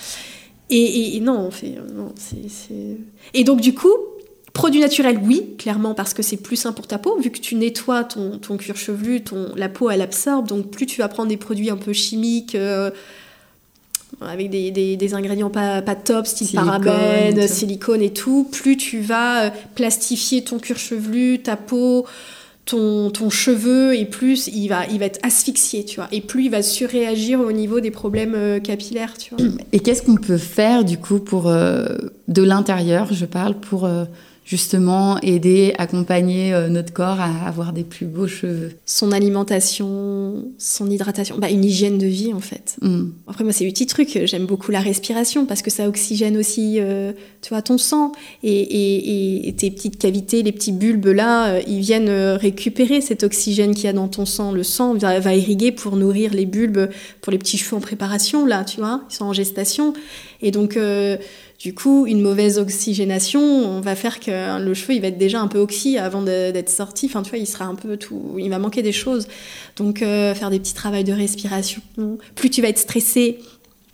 Et, 0.69 0.77
et- 0.81 1.17
et 1.17 1.19
non, 1.19 1.37
on 1.39 1.51
fait... 1.51 1.75
Non, 1.93 2.11
c'est, 2.15 2.49
c'est- 2.49 2.97
Et 3.33 3.43
donc 3.43 3.59
du 3.61 3.73
coup, 3.73 3.91
produit 4.53 4.79
naturel, 4.79 5.19
oui, 5.23 5.43
clairement, 5.57 5.93
parce 5.93 6.13
que 6.13 6.23
c'est 6.23 6.37
plus 6.37 6.55
sain 6.55 6.71
pour 6.71 6.87
ta 6.87 6.97
peau, 6.97 7.17
vu 7.19 7.29
que 7.29 7.39
tu 7.39 7.55
nettoies 7.55 8.03
ton, 8.05 8.37
ton 8.39 8.57
cuir 8.57 8.75
chevelu, 8.77 9.21
ton, 9.21 9.51
la 9.55 9.69
peau 9.69 9.89
elle 9.89 10.01
absorbe, 10.01 10.47
donc 10.47 10.71
plus 10.71 10.85
tu 10.85 10.99
vas 11.01 11.07
prendre 11.09 11.29
des 11.29 11.37
produits 11.37 11.69
un 11.69 11.77
peu 11.77 11.93
chimiques... 11.93 12.55
euh, 12.55 12.89
avec 14.19 14.49
des, 14.49 14.71
des- 14.71 14.97
des 14.97 15.13
ingrédients 15.13 15.49
pas, 15.49 15.81
pas 15.81 15.95
top, 15.95 16.27
style 16.27 16.47
Silicone 16.47 17.37
et 17.37 17.47
tout. 17.47 17.53
silicone 17.53 18.01
et 18.01 18.11
tout, 18.13 18.47
plus 18.51 18.77
tu 18.77 18.99
vas 18.99 19.45
euh, 19.45 19.49
plastifier 19.75 20.43
ton 20.43 20.59
cuir 20.59 20.77
chevelu, 20.77 21.39
ta 21.39 21.55
peau, 21.55 22.05
ton, 22.65 23.09
ton 23.09 23.29
cheveu, 23.29 23.95
et 23.95 24.05
plus 24.05 24.47
il 24.47 24.67
va, 24.67 24.85
il 24.91 24.99
va 24.99 25.05
être 25.05 25.19
asphyxié, 25.23 25.83
tu 25.85 25.95
vois. 25.95 26.07
Et 26.11 26.21
plus 26.21 26.45
il 26.45 26.51
va 26.51 26.61
surréagir 26.61 27.39
au 27.39 27.51
niveau 27.51 27.79
des 27.79 27.89
problèmes 27.91 28.35
euh, 28.35 28.59
capillaires, 28.59 29.17
tu 29.17 29.33
vois. 29.35 29.45
Et 29.71 29.79
qu'est-ce 29.79 30.03
qu'on 30.03 30.15
peut 30.17 30.37
faire 30.37 30.83
du 30.85 30.97
coup 30.97 31.19
pour 31.19 31.47
euh, 31.47 31.85
de 32.27 32.43
l'intérieur, 32.43 33.11
je 33.13 33.25
parle, 33.25 33.55
pour 33.55 33.85
euh, 33.85 34.05
justement 34.43 35.19
aider, 35.21 35.73
accompagner 35.77 36.53
euh, 36.53 36.67
notre 36.67 36.91
corps 36.91 37.19
à 37.21 37.47
avoir 37.47 37.71
des 37.73 37.83
plus 37.83 38.05
beaux 38.05 38.27
cheveux 38.27 38.71
Son 38.85 39.11
alimentation, 39.11 40.45
son 40.57 40.89
hydratation, 40.89 41.37
bah, 41.37 41.49
une 41.49 41.63
hygiène 41.63 41.97
de 41.97 42.07
vie 42.07 42.33
en 42.33 42.39
fait. 42.39 42.75
Hmm. 42.81 43.09
Après, 43.27 43.43
moi, 43.43 43.53
c'est 43.53 43.65
petit 43.65 43.85
truc. 43.85 44.19
J'aime 44.25 44.45
beaucoup 44.45 44.71
la 44.71 44.79
respiration 44.81 45.45
parce 45.45 45.61
que 45.61 45.69
ça 45.69 45.87
oxygène 45.87 46.37
aussi, 46.37 46.77
euh, 46.79 47.13
tu 47.41 47.49
vois, 47.49 47.61
ton 47.61 47.77
sang. 47.77 48.11
Et, 48.43 48.51
et- 48.51 49.47
et 49.47 49.53
tes 49.53 49.71
petites 49.71 49.97
cavités, 49.97 50.43
les 50.43 50.51
petits 50.51 50.71
bulbes 50.71 51.07
là, 51.07 51.47
euh, 51.53 51.61
ils 51.67 51.79
viennent 51.79 52.09
récupérer 52.09 53.01
cet 53.01 53.23
oxygène 53.23 53.73
qu'il 53.73 53.85
y 53.85 53.87
a 53.87 53.93
dans 53.93 54.07
ton 54.07 54.25
sang. 54.25 54.51
Le 54.51 54.63
sang 54.63 54.95
va, 54.95 55.19
va 55.19 55.35
irriguer 55.35 55.71
pour 55.71 55.95
nourrir 55.95 56.33
les 56.33 56.45
bulbes, 56.45 56.89
pour 57.21 57.31
les 57.31 57.37
petits 57.37 57.57
cheveux 57.57 57.75
en 57.77 57.79
préparation, 57.81 58.45
là, 58.45 58.63
tu 58.65 58.79
vois. 58.79 59.01
Ils 59.09 59.15
sont 59.15 59.25
en 59.25 59.33
gestation. 59.33 59.93
Et 60.41 60.51
donc, 60.51 60.75
euh, 60.77 61.17
du 61.61 61.75
coup, 61.75 62.07
une 62.07 62.21
mauvaise 62.21 62.57
oxygénation, 62.57 63.39
on 63.39 63.81
va 63.81 63.95
faire 63.95 64.19
que 64.19 64.59
le 64.59 64.73
cheveu, 64.73 64.95
il 64.95 65.01
va 65.01 65.09
être 65.09 65.19
déjà 65.19 65.39
un 65.39 65.47
peu 65.47 65.59
oxy 65.59 65.99
avant 65.99 66.23
d'être 66.23 66.69
sorti. 66.69 67.05
Enfin, 67.05 67.21
tu 67.21 67.29
vois, 67.29 67.37
il 67.37 67.45
sera 67.45 67.65
un 67.65 67.75
peu 67.75 67.97
tout. 67.97 68.35
Il 68.39 68.49
va 68.49 68.57
manquer 68.57 68.81
des 68.81 68.91
choses. 68.91 69.27
Donc, 69.77 70.01
euh, 70.01 70.33
faire 70.33 70.49
des 70.49 70.59
petits 70.59 70.73
travails 70.73 71.03
de 71.03 71.13
respiration. 71.13 71.83
Plus 72.33 72.49
tu 72.49 72.63
vas 72.63 72.69
être 72.69 72.79
stressé, 72.79 73.37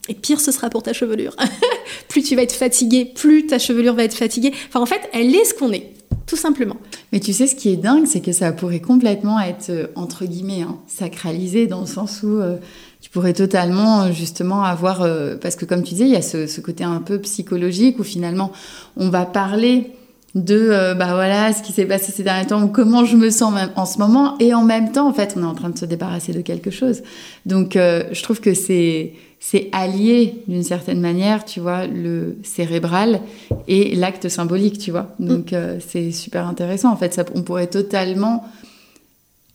et 0.08 0.14
pire 0.14 0.40
ce 0.40 0.54
sera 0.54 0.70
pour 0.70 0.82
ta 0.82 0.94
chevelure. 0.94 1.36
plus 2.08 2.24
tu 2.24 2.38
vas 2.38 2.44
être 2.44 2.54
fatigué, 2.54 3.04
plus 3.04 3.48
ta 3.48 3.60
chevelure 3.60 3.96
va 3.96 4.06
être 4.06 4.16
fatiguée. 4.16 4.54
Enfin, 4.70 4.80
en 4.80 4.86
fait, 4.86 5.02
elle 5.12 5.36
est 5.36 5.44
ce 5.44 5.54
qu'on 5.54 5.74
est, 5.74 5.92
tout 6.26 6.38
simplement. 6.38 6.78
Mais 7.12 7.20
tu 7.20 7.34
sais, 7.34 7.48
ce 7.48 7.56
qui 7.56 7.68
est 7.68 7.76
dingue, 7.76 8.06
c'est 8.06 8.22
que 8.22 8.32
ça 8.32 8.54
pourrait 8.54 8.80
complètement 8.80 9.42
être, 9.42 9.72
euh, 9.72 9.88
entre 9.96 10.24
guillemets, 10.24 10.62
hein, 10.62 10.78
sacralisé 10.88 11.68
dans 11.68 11.82
le 11.82 11.86
sens 11.86 12.24
où 12.24 12.38
euh, 12.40 12.56
tu 13.02 13.10
pourrais 13.10 13.34
totalement, 13.34 14.02
euh, 14.02 14.12
justement, 14.12 14.64
avoir... 14.64 15.02
euh, 15.02 15.36
parce 15.36 15.56
que 15.56 15.66
comme 15.66 15.84
tu 15.84 15.94
disais, 15.94 16.06
il 16.06 16.14
y 16.14 16.16
a 16.16 16.22
ce, 16.22 16.48
ce 16.48 16.62
côté 16.62 16.84
un 16.84 17.02
peu 17.02 17.20
psychologique 17.20 18.00
où 18.00 18.04
finalement, 18.04 18.52
on 18.96 19.10
va 19.10 19.26
parler 19.26 19.92
de, 20.36 20.70
euh, 20.72 20.94
bah 20.94 21.14
voilà, 21.14 21.54
ce 21.54 21.64
qui 21.64 21.72
s'est 21.72 21.86
passé 21.86 22.12
ces 22.12 22.24
derniers 22.24 22.48
temps, 22.48 22.62
ou 22.62 22.68
comment 22.68 23.06
je 23.06 23.16
me 23.16 23.30
sens 23.30 23.54
même 23.54 23.72
en 23.76 23.86
ce 23.86 23.98
moment, 23.98 24.38
et 24.40 24.54
en 24.54 24.64
même 24.64 24.92
temps, 24.92 25.08
en 25.08 25.14
fait, 25.14 25.34
on 25.36 25.42
est 25.42 25.46
en 25.46 25.56
train 25.56 25.70
de 25.70 25.78
se 25.78 25.86
débarrasser 25.86 26.34
de 26.34 26.42
quelque 26.42 26.70
chose. 26.70 27.02
Donc, 27.46 27.76
euh, 27.76 28.04
je 28.12 28.22
trouve 28.24 28.40
que 28.40 28.54
c'est... 28.54 29.14
C'est 29.40 29.70
allié 29.72 30.42
d'une 30.48 30.64
certaine 30.64 31.00
manière, 31.00 31.46
tu 31.46 31.60
vois, 31.60 31.86
le 31.86 32.38
cérébral 32.44 33.22
et 33.68 33.96
l'acte 33.96 34.30
symbolique, 34.30 34.80
tu 34.80 34.90
vois. 34.90 35.14
Donc 35.20 35.54
euh, 35.54 35.78
c'est 35.88 36.12
super 36.12 36.48
intéressant. 36.48 36.92
En 36.92 36.96
fait, 36.96 37.14
ça, 37.14 37.24
on 37.36 37.44
pourrait 37.44 37.68
totalement 37.68 38.44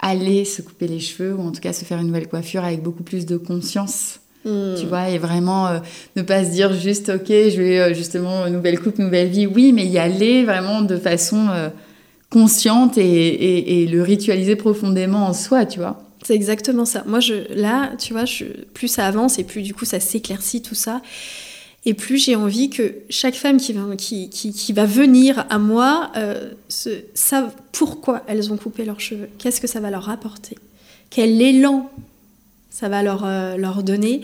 aller 0.03 0.45
se 0.45 0.61
couper 0.62 0.88
les 0.88 1.01
cheveux 1.01 1.35
ou 1.35 1.41
en 1.41 1.53
tout 1.53 1.61
cas 1.61 1.73
se 1.73 1.85
faire 1.85 1.99
une 1.99 2.09
nouvelle 2.09 2.29
coiffure 2.29 2.65
avec 2.65 2.83
beaucoup 2.83 3.03
plus 3.05 3.25
de 3.27 3.37
conscience, 3.37 4.19
Hmm. 4.45 4.75
tu 4.77 4.87
vois, 4.87 5.09
et 5.09 5.19
vraiment 5.19 5.69
euh, 5.69 5.79
ne 6.17 6.23
pas 6.23 6.45
se 6.45 6.51
dire 6.51 6.73
juste 6.75 7.11
ok, 7.11 7.29
je 7.29 7.62
vais 7.62 7.79
euh, 7.79 7.95
justement 7.95 8.49
nouvelle 8.51 8.81
coupe, 8.81 8.99
nouvelle 8.99 9.29
vie. 9.29 9.47
Oui, 9.47 9.73
mais 9.73 9.87
y 9.87 9.99
aller 9.99 10.45
vraiment 10.45 10.83
de 10.83 10.97
façon 10.97 11.47
euh, 11.51 11.69
consciente 12.29 12.99
et, 12.99 13.03
et- 13.05 13.83
et 13.83 13.87
le 13.87 14.03
ritualiser 14.03 14.57
profondément 14.57 15.27
en 15.29 15.33
soi, 15.33 15.65
tu 15.65 15.79
vois. 15.79 16.03
C'est 16.25 16.35
exactement 16.35 16.85
ça. 16.85 17.05
Moi, 17.07 17.21
je, 17.21 17.35
là, 17.55 17.93
tu 17.99 18.12
vois, 18.15 18.25
je, 18.25 18.45
plus 18.75 18.88
ça 18.88 19.07
avance 19.07 19.38
et 19.38 19.45
plus 19.45 19.62
du 19.62 19.75
coup 19.75 19.85
ça 19.85 20.01
s'éclaircit 20.01 20.61
tout 20.62 20.75
ça. 20.75 21.03
Et 21.85 21.95
plus 21.95 22.16
j'ai 22.18 22.37
envie 22.37 22.71
que 22.71 22.95
chaque 23.11 23.35
femme 23.35 23.57
qui 23.57 23.73
va, 24.73 24.85
venir 24.87 25.45
à 25.51 25.59
moi 25.59 26.12
euh, 26.16 26.51
pourquoi 27.73 28.23
elles 28.29 28.53
ont 28.53 28.57
coupé 28.57 28.85
leurs 28.85 29.01
cheveux. 29.01 29.29
Qu'est-ce 29.38 29.61
que 29.61 29.66
ça 29.66 29.81
va 29.81 29.90
leur 29.90 30.09
apporter? 30.09 30.57
Quel 31.11 31.42
élan 31.42 31.90
ça 32.71 32.88
va 32.88 33.03
leur, 33.03 33.25
euh, 33.25 33.83
donner? 33.83 34.23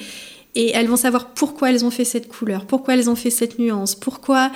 Et 0.55 0.71
elles 0.71 0.87
vont 0.87 0.97
savoir 0.97 1.31
pourquoi 1.31 1.71
elles 1.71 1.85
ont 1.85 1.91
fait 1.91 2.05
cette 2.05 2.29
couleur, 2.29 2.65
pourquoi 2.65 2.95
elles 2.95 3.11
ont 3.11 3.17
fait 3.17 3.31
cette 3.31 3.59
nuance, 3.59 3.95
pourquoi 3.97 4.53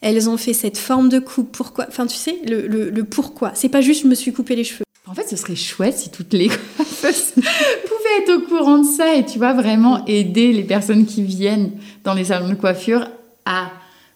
elles 0.00 0.28
ont 0.28 0.36
fait 0.36 0.52
cette 0.52 0.78
forme 0.78 1.08
de 1.08 1.18
coupe, 1.18 1.52
pourquoi. 1.52 1.86
Enfin, 1.88 2.06
tu 2.06 2.16
sais, 2.16 2.38
le, 2.46 2.66
le, 2.66 2.90
le 2.90 3.04
pourquoi. 3.04 3.52
C'est 3.54 3.68
pas 3.68 3.80
juste 3.80 4.02
je 4.02 4.08
me 4.08 4.14
suis 4.14 4.32
coupé 4.32 4.56
les 4.56 4.64
cheveux. 4.64 4.85
En 5.16 5.22
fait, 5.22 5.28
ce 5.28 5.36
serait 5.36 5.56
chouette 5.56 5.96
si 5.96 6.10
toutes 6.10 6.34
les 6.34 6.48
coiffeuses 6.76 7.32
pouvaient 7.34 8.22
être 8.22 8.32
au 8.36 8.40
courant 8.46 8.78
de 8.78 8.86
ça 8.86 9.14
et 9.14 9.24
tu 9.24 9.38
vois 9.38 9.54
vraiment 9.54 10.04
aider 10.06 10.52
les 10.52 10.64
personnes 10.64 11.06
qui 11.06 11.22
viennent 11.22 11.70
dans 12.04 12.12
les 12.14 12.24
salons 12.24 12.50
de 12.50 12.54
coiffure 12.54 13.08
à 13.46 13.70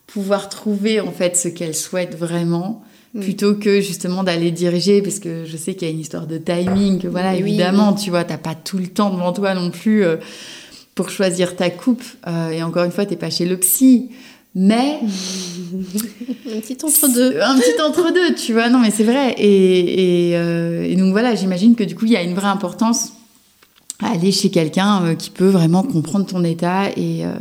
pouvoir 0.06 0.48
trouver 0.48 1.00
en 1.00 1.10
fait 1.12 1.36
ce 1.36 1.48
qu'elles 1.48 1.74
souhaitent 1.76 2.16
vraiment 2.18 2.82
Mm. 3.12 3.22
plutôt 3.22 3.54
que 3.56 3.80
justement 3.80 4.22
d'aller 4.22 4.52
diriger 4.52 5.02
parce 5.02 5.18
que 5.18 5.44
je 5.44 5.56
sais 5.56 5.74
qu'il 5.74 5.88
y 5.88 5.90
a 5.90 5.92
une 5.92 5.98
histoire 5.98 6.28
de 6.28 6.38
timing 6.38 7.00
que 7.00 7.08
voilà 7.08 7.32
Oui, 7.32 7.38
évidemment 7.40 7.92
tu 7.92 8.08
vois 8.10 8.22
t'as 8.22 8.38
pas 8.38 8.54
tout 8.54 8.78
le 8.78 8.86
temps 8.86 9.10
devant 9.10 9.32
toi 9.32 9.52
non 9.52 9.70
plus 9.72 10.04
euh, 10.04 10.18
pour 10.94 11.10
choisir 11.10 11.56
ta 11.56 11.70
coupe 11.70 12.04
Euh, 12.28 12.50
et 12.50 12.62
encore 12.62 12.84
une 12.84 12.92
fois 12.92 13.06
t'es 13.06 13.16
pas 13.16 13.28
chez 13.30 13.46
le 13.46 13.56
psy 13.56 14.10
mais 14.54 15.00
Un 15.72 16.60
petit 16.60 16.78
entre-deux. 16.84 17.40
un 17.40 17.56
petit 17.56 17.80
entre-deux, 17.80 18.34
tu 18.34 18.52
vois. 18.52 18.68
Non, 18.68 18.78
mais 18.80 18.90
c'est 18.90 19.04
vrai. 19.04 19.34
Et, 19.38 20.30
et, 20.30 20.36
euh, 20.36 20.84
et 20.84 20.96
donc 20.96 21.12
voilà, 21.12 21.34
j'imagine 21.34 21.74
que 21.76 21.84
du 21.84 21.94
coup, 21.94 22.06
il 22.06 22.12
y 22.12 22.16
a 22.16 22.22
une 22.22 22.34
vraie 22.34 22.48
importance 22.48 23.12
à 24.02 24.12
aller 24.12 24.32
chez 24.32 24.50
quelqu'un 24.50 25.02
euh, 25.04 25.14
qui 25.14 25.30
peut 25.30 25.48
vraiment 25.48 25.82
comprendre 25.82 26.26
ton 26.26 26.42
état 26.42 26.90
et 26.96 27.24
euh, 27.24 27.32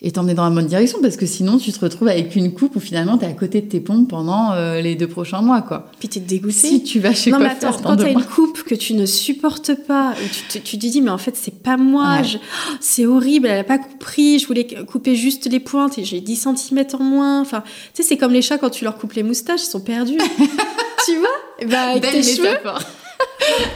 et 0.00 0.12
t'emmener 0.12 0.34
dans 0.34 0.44
la 0.44 0.50
bonne 0.50 0.66
direction. 0.66 0.98
Parce 1.02 1.16
que 1.16 1.26
sinon, 1.26 1.58
tu 1.58 1.72
te 1.72 1.80
retrouves 1.80 2.08
avec 2.08 2.36
une 2.36 2.52
coupe 2.54 2.76
où 2.76 2.80
finalement, 2.80 3.18
t'es 3.18 3.26
à 3.26 3.32
côté 3.32 3.60
de 3.60 3.68
tes 3.68 3.80
pompes 3.80 4.08
pendant 4.08 4.52
euh, 4.52 4.80
les 4.80 4.94
deux 4.94 5.08
prochains 5.08 5.40
mois, 5.42 5.62
quoi. 5.62 5.90
Puis 5.98 6.08
t'es 6.08 6.20
dégoûté. 6.20 6.52
Si 6.52 6.82
tu 6.84 7.00
vas 7.00 7.12
chez 7.12 7.30
non, 7.30 7.38
mais 7.40 7.46
attends, 7.46 7.72
quand 7.82 7.96
t'as 7.96 8.10
une 8.10 8.22
coupe 8.24 8.62
que 8.62 8.74
tu 8.74 8.94
ne 8.94 9.06
supportes 9.06 9.74
pas, 9.74 10.14
et 10.24 10.28
tu, 10.28 10.58
te, 10.60 10.64
tu 10.64 10.78
te 10.78 10.86
dis, 10.86 11.00
mais 11.02 11.10
en 11.10 11.18
fait, 11.18 11.34
c'est 11.36 11.62
pas 11.62 11.76
moi, 11.76 12.18
Ouais. 12.18 12.24
je- 12.24 12.38
oh, 12.38 12.74
c'est 12.80 13.06
horrible, 13.06 13.48
elle 13.48 13.58
a 13.60 13.64
pas 13.64 13.78
compris, 13.78 14.38
je 14.38 14.46
voulais 14.46 14.66
couper 14.86 15.16
juste 15.16 15.50
les 15.50 15.60
pointes 15.60 15.98
et 15.98 16.04
j'ai 16.04 16.20
10 16.20 16.36
cm 16.56 16.84
en 16.98 17.02
moins. 17.02 17.40
Enfin, 17.40 17.62
tu 17.94 18.02
sais, 18.02 18.08
c'est 18.08 18.16
comme 18.16 18.32
les 18.32 18.42
chats 18.42 18.58
quand 18.58 18.70
tu 18.70 18.84
leur 18.84 18.96
coupes 18.98 19.14
les 19.14 19.22
moustaches, 19.24 19.62
ils 19.62 19.70
sont 19.70 19.80
perdus. 19.80 20.18
tu 21.06 21.16
vois? 21.16 21.66
Ben, 21.66 21.90
avec 21.90 22.02
Belle 22.02 22.12
tes 22.12 22.22
cheveux. 22.22 22.48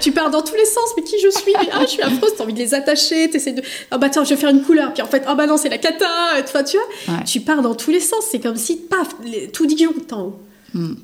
Tu 0.01 0.13
pars 0.13 0.31
dans 0.31 0.43
tous 0.43 0.55
les 0.55 0.65
sens, 0.65 0.91
mais 0.97 1.03
qui 1.03 1.19
je 1.21 1.29
suis? 1.31 1.53
Mais, 1.61 1.69
ah, 1.73 1.81
je 1.83 1.91
suis 1.91 2.03
affreuse, 2.03 2.33
t'as 2.37 2.45
envie 2.45 2.53
de 2.53 2.59
les 2.59 2.75
attacher, 2.75 3.31
t'essaies 3.31 3.53
de. 3.53 3.63
Ah 3.91 3.99
bah 3.99 4.09
tiens, 4.09 4.25
je 4.25 4.31
vais 4.31 4.37
faire 4.37 4.51
une 4.51 4.63
couleur, 4.63 4.93
puis 4.93 5.03
en 5.03 5.07
fait, 5.07 5.23
ah 5.27 5.35
bah 5.35 5.47
non, 5.47 5.57
c'est 5.57 5.69
la 5.69 5.79
cata, 5.79 6.07
enfin, 6.43 6.63
tu 6.63 6.77
vois? 6.77 7.23
Tu 7.25 7.41
pars 7.41 7.63
dans 7.63 7.75
tous 7.75 7.91
les 7.91 8.01
sens, 8.01 8.25
c'est 8.31 8.41
comme 8.41 8.57
si, 8.57 8.77
paf, 8.77 9.15
tout 9.53 9.67
disjoncte 9.67 10.13
en 10.13 10.27
haut. 10.27 10.41
Hmm. 10.75 10.95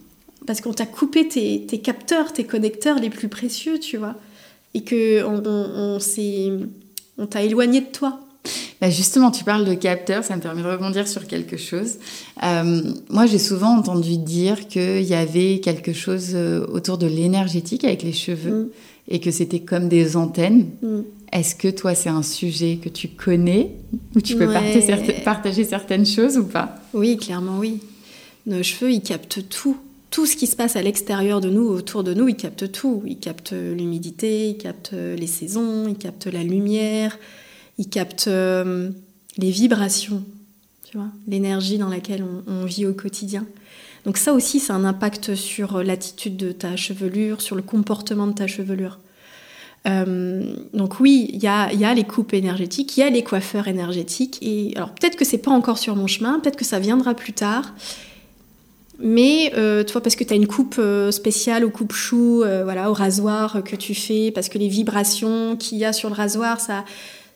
Parce 0.47 0.61
qu'on 0.61 0.73
t'a 0.73 0.87
coupé 0.87 1.29
tes, 1.29 1.67
tes, 1.67 1.79
capteurs, 1.79 2.33
tes 2.33 2.45
connecteurs 2.45 2.99
les 2.99 3.11
plus 3.11 3.29
précieux, 3.29 3.79
tu 3.79 3.97
vois? 3.97 4.15
Et 4.75 4.83
que 4.83 5.23
on, 5.25 5.43
on, 5.45 5.99
on 7.19 7.27
t'a 7.27 7.43
éloigné 7.43 7.81
de 7.81 7.87
toi. 7.87 8.21
Bah 8.81 8.91
justement, 8.91 9.31
tu 9.31 9.43
parles 9.43 9.65
de 9.65 9.75
capteurs, 9.75 10.23
ça 10.23 10.37
me 10.37 10.41
permet 10.41 10.63
de 10.63 10.69
rebondir 10.69 11.09
sur 11.09 11.27
quelque 11.27 11.57
chose. 11.57 11.97
Euh, 12.45 12.83
moi, 13.11 13.27
j'ai 13.27 13.39
souvent 13.39 13.77
entendu 13.77 14.19
dire 14.19 14.69
qu'il 14.69 15.03
y 15.03 15.15
avait 15.15 15.59
quelque 15.59 15.93
chose 15.93 16.31
euh, 16.35 16.65
autour 16.69 16.97
de 16.97 17.07
l'énergétique 17.07 17.83
avec 17.83 18.05
les 18.05 18.13
cheveux 18.13 18.51
mm. 18.51 18.69
et 19.09 19.19
que 19.19 19.33
c'était 19.33 19.59
comme 19.61 19.89
des 19.89 20.17
antennes. 20.17 20.67
Mm. 20.83 21.01
Est-ce 21.33 21.57
que 21.57 21.69
toi, 21.69 21.97
c'est 21.97 22.09
un 22.09 22.23
sujet 22.23 22.79
que 22.83 22.89
tu 22.89 23.09
connais 23.09 23.73
ou 24.15 24.21
tu 24.21 24.37
peux 24.37 24.49
partager, 25.25 25.65
certaines 25.65 26.07
choses 26.07 26.39
ou 26.39 26.45
pas? 26.45 26.77
Oui, 26.95 27.17
clairement, 27.17 27.59
oui. 27.59 27.81
Nos 28.47 28.63
cheveux, 28.63 28.93
ils 28.93 29.03
captent 29.03 29.49
tout 29.49 29.77
tout 30.11 30.25
ce 30.25 30.37
qui 30.37 30.47
se 30.47 30.57
passe 30.57 30.75
à 30.75 30.81
l'extérieur 30.81 31.43
de 31.43 31.51
nous, 31.51 31.69
autour 31.69 32.03
de 32.03 32.15
nous, 32.15 32.29
ils 32.29 32.35
captent 32.35 32.73
tout. 32.73 33.03
Ils 33.07 33.19
captent 33.19 33.53
l'humidité, 33.53 34.49
ils 34.49 34.57
captent 34.57 34.95
les 34.95 35.27
saisons, 35.27 35.87
ils 35.87 35.99
captent 35.99 36.29
la 36.29 36.43
lumière, 36.43 37.19
il 37.79 37.89
capte 37.89 38.27
euh, 38.27 38.91
les 39.37 39.51
vibrations, 39.51 40.25
tu 40.85 40.99
vois, 40.99 41.09
l'énergie 41.27 41.79
dans 41.79 41.89
laquelle 41.89 42.25
on, 42.47 42.65
vit 42.65 42.87
au 42.87 42.93
quotidien. 42.93 43.47
Donc 44.05 44.19
ça 44.19 44.33
aussi, 44.33 44.59
c'est 44.59 44.73
un 44.73 44.85
impact 44.85 45.35
sur 45.35 45.83
l'attitude 45.83 46.37
de 46.37 46.53
ta 46.53 46.77
chevelure, 46.77 47.41
sur 47.41 47.57
le 47.57 47.63
comportement 47.63 48.27
de 48.27 48.33
ta 48.33 48.47
chevelure. 48.47 48.99
Euh, 49.87 50.55
donc 50.75 50.99
oui, 50.99 51.31
il 51.33 51.43
y 51.43 51.47
a, 51.47 51.73
y 51.73 51.85
a, 51.85 51.95
les 51.95 52.05
coupes 52.05 52.35
énergétiques, 52.35 52.97
il 52.97 53.01
y 53.01 53.03
a 53.05 53.11
les 53.11 53.23
coiffeurs 53.23 53.69
énergétiques. 53.69 54.39
Et 54.43 54.73
alors 54.77 54.91
peut-être 54.91 55.17
que 55.17 55.25
c'est 55.25 55.39
pas 55.39 55.53
encore 55.53 55.79
sur 55.79 55.95
mon 55.95 56.09
chemin, 56.09 56.41
peut-être 56.41 56.57
que 56.57 56.65
ça 56.65 56.81
viendra 56.81 57.15
plus 57.15 57.33
tard. 57.33 57.75
Mais 59.01 59.53
euh, 59.57 59.85
parce 60.03 60.17
que 60.17 60.25
tu 60.25 60.33
as 60.33 60.37
une 60.37 60.49
coupe 60.49 60.81
spéciale 61.13 61.65
au 61.65 61.71
coupe 61.71 61.93
chou, 61.93 62.39
voilà, 62.65 62.91
au 62.91 62.95
rasoir 62.95 63.63
que 63.63 63.77
tu 63.77 63.95
fais, 63.95 64.33
parce 64.33 64.49
que 64.49 64.59
les 64.59 64.69
vibrations 64.69 65.57
qu'il 65.57 65.79
y 65.79 65.85
a 65.85 65.93
sur 65.93 66.09
le 66.09 66.17
rasoir, 66.17 66.61
ça, 66.61 66.85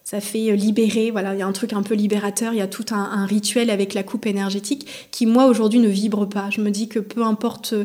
ça 0.04 0.20
fait 0.20 0.50
euh, 0.50 0.56
libérer, 0.56 1.10
voilà, 1.10 1.34
il 1.34 1.38
y 1.38 1.42
a 1.42 1.46
un 1.46 1.52
truc 1.52 1.72
un 1.72 1.82
peu 1.82 1.94
libérateur, 1.94 2.52
il 2.52 2.58
y 2.58 2.62
a 2.62 2.66
tout 2.66 2.86
un, 2.90 3.24
rituel 3.26 3.70
avec 3.70 3.94
la 3.94 4.02
coupe 4.02 4.26
énergétique 4.26 4.86
qui, 5.10 5.26
moi, 5.26 5.46
aujourd'hui, 5.46 5.78
ne 5.78 5.88
vibre 5.88 6.28
pas. 6.28 6.50
Je 6.50 6.60
me 6.60 6.70
dis 6.70 6.88
que 6.88 6.98
peu 6.98 7.22
importe 7.22 7.72
euh, 7.72 7.84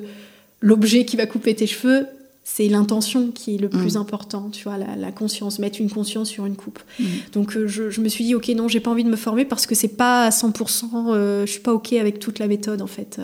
l'objet 0.61 1.05
qui 1.05 1.15
va 1.15 1.25
couper 1.25 1.55
tes 1.55 1.67
cheveux, 1.67 2.07
c'est 2.43 2.69
l'intention 2.69 3.31
qui 3.31 3.55
est 3.55 3.57
le 3.57 3.69
plus 3.69 3.95
mm. 3.95 3.99
important, 3.99 4.49
tu 4.49 4.63
vois, 4.63 4.77
la, 4.77 5.11
conscience, 5.11 5.59
mettre 5.59 5.81
une 5.81 5.89
conscience 5.89 6.29
sur 6.29 6.45
une 6.45 6.55
coupe. 6.55 6.79
Mm. 6.99 7.05
Donc 7.33 7.55
euh, 7.55 7.67
je, 7.67 8.01
me 8.01 8.07
suis 8.07 8.23
dit, 8.23 8.35
ok, 8.35 8.47
non, 8.49 8.67
j'ai 8.67 8.79
pas 8.79 8.89
envie 8.89 9.03
de 9.03 9.09
me 9.09 9.17
former 9.17 9.45
parce 9.45 9.67
que 9.67 9.75
c'est 9.75 9.89
pas 9.89 10.25
à 10.25 10.29
100%, 10.29 11.45
je 11.45 11.51
suis 11.51 11.59
pas 11.59 11.73
ok 11.73 11.93
avec 11.93 12.19
toute 12.19 12.39
la 12.39 12.47
méthode 12.47 12.81
en 12.81 12.87
fait. 12.87 13.19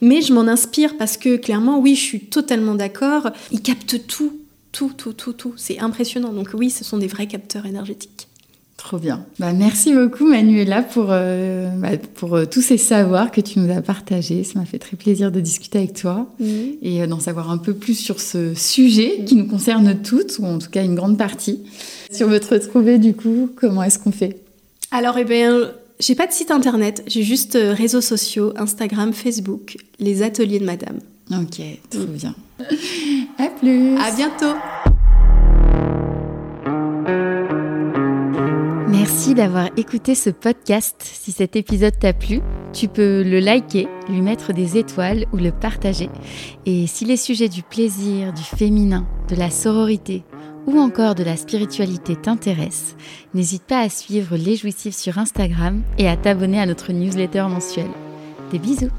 Mais 0.00 0.20
je 0.20 0.32
m'en 0.32 0.42
inspire 0.42 0.96
parce 0.98 1.16
que 1.16 1.36
clairement, 1.36 1.78
oui, 1.78 1.94
je 1.94 2.02
suis 2.02 2.20
totalement 2.20 2.74
d'accord, 2.74 3.30
ils 3.52 3.62
captent 3.62 4.04
tout, 4.08 4.32
tout, 4.76 4.92
tout, 4.96 5.14
tout, 5.14 5.32
tout. 5.32 5.54
C'est 5.56 5.78
impressionnant. 5.78 6.32
Donc 6.32 6.50
oui, 6.52 6.68
ce 6.68 6.84
sont 6.84 6.98
des 6.98 7.06
vrais 7.06 7.26
capteurs 7.26 7.64
énergétiques. 7.66 8.25
Trop 8.86 8.98
bien. 8.98 9.26
Bah, 9.40 9.52
merci 9.52 9.92
beaucoup 9.92 10.28
Manuela 10.28 10.80
pour, 10.80 11.06
euh, 11.10 11.66
bah, 11.70 11.96
pour 12.14 12.36
euh, 12.36 12.44
tous 12.44 12.62
ces 12.62 12.78
savoirs 12.78 13.32
que 13.32 13.40
tu 13.40 13.58
nous 13.58 13.76
as 13.76 13.82
partagés. 13.82 14.44
Ça 14.44 14.60
m'a 14.60 14.64
fait 14.64 14.78
très 14.78 14.96
plaisir 14.96 15.32
de 15.32 15.40
discuter 15.40 15.78
avec 15.78 15.94
toi 15.94 16.28
et 16.40 17.02
euh, 17.02 17.08
d'en 17.08 17.18
savoir 17.18 17.50
un 17.50 17.58
peu 17.58 17.74
plus 17.74 17.96
sur 17.96 18.20
ce 18.20 18.54
sujet 18.54 19.24
qui 19.26 19.34
nous 19.34 19.48
concerne 19.48 20.00
toutes, 20.04 20.38
ou 20.38 20.44
en 20.44 20.60
tout 20.60 20.70
cas 20.70 20.84
une 20.84 20.94
grande 20.94 21.18
partie. 21.18 21.64
Si 22.12 22.22
on 22.22 22.28
veut 22.28 22.38
te 22.38 22.54
retrouver 22.54 22.98
du 22.98 23.12
coup, 23.12 23.50
comment 23.56 23.82
est-ce 23.82 23.98
qu'on 23.98 24.12
fait? 24.12 24.38
Alors, 24.92 25.18
eh 25.18 25.24
bien, 25.24 25.72
j'ai 25.98 26.14
pas 26.14 26.28
de 26.28 26.32
site 26.32 26.52
internet, 26.52 27.02
j'ai 27.08 27.24
juste 27.24 27.58
réseaux 27.60 28.00
sociaux, 28.00 28.52
Instagram, 28.56 29.12
Facebook, 29.12 29.78
les 29.98 30.22
ateliers 30.22 30.60
de 30.60 30.64
madame. 30.64 31.00
Ok, 31.32 31.60
trop 31.90 32.04
bien. 32.04 32.36
À 33.36 33.48
plus. 33.48 33.96
À 33.96 34.12
bientôt. 34.14 34.54
Merci 39.26 39.42
d'avoir 39.42 39.70
écouté 39.76 40.14
ce 40.14 40.30
podcast. 40.30 40.94
Si 41.00 41.32
cet 41.32 41.56
épisode 41.56 41.98
t'a 41.98 42.12
plu, 42.12 42.42
tu 42.72 42.86
peux 42.86 43.24
le 43.24 43.40
liker, 43.40 43.88
lui 44.08 44.20
mettre 44.20 44.52
des 44.52 44.76
étoiles 44.76 45.24
ou 45.32 45.36
le 45.36 45.50
partager. 45.50 46.08
Et 46.64 46.86
si 46.86 47.04
les 47.04 47.16
sujets 47.16 47.48
du 47.48 47.64
plaisir, 47.64 48.32
du 48.32 48.44
féminin, 48.44 49.04
de 49.28 49.34
la 49.34 49.50
sororité 49.50 50.22
ou 50.68 50.78
encore 50.78 51.16
de 51.16 51.24
la 51.24 51.36
spiritualité 51.36 52.14
t'intéressent, 52.14 52.94
n'hésite 53.34 53.64
pas 53.64 53.80
à 53.80 53.88
suivre 53.88 54.36
Les 54.36 54.54
Jouissifs 54.54 54.94
sur 54.94 55.18
Instagram 55.18 55.82
et 55.98 56.08
à 56.08 56.16
t'abonner 56.16 56.60
à 56.60 56.66
notre 56.66 56.92
newsletter 56.92 57.46
mensuelle. 57.50 57.90
Des 58.52 58.60
bisous 58.60 58.92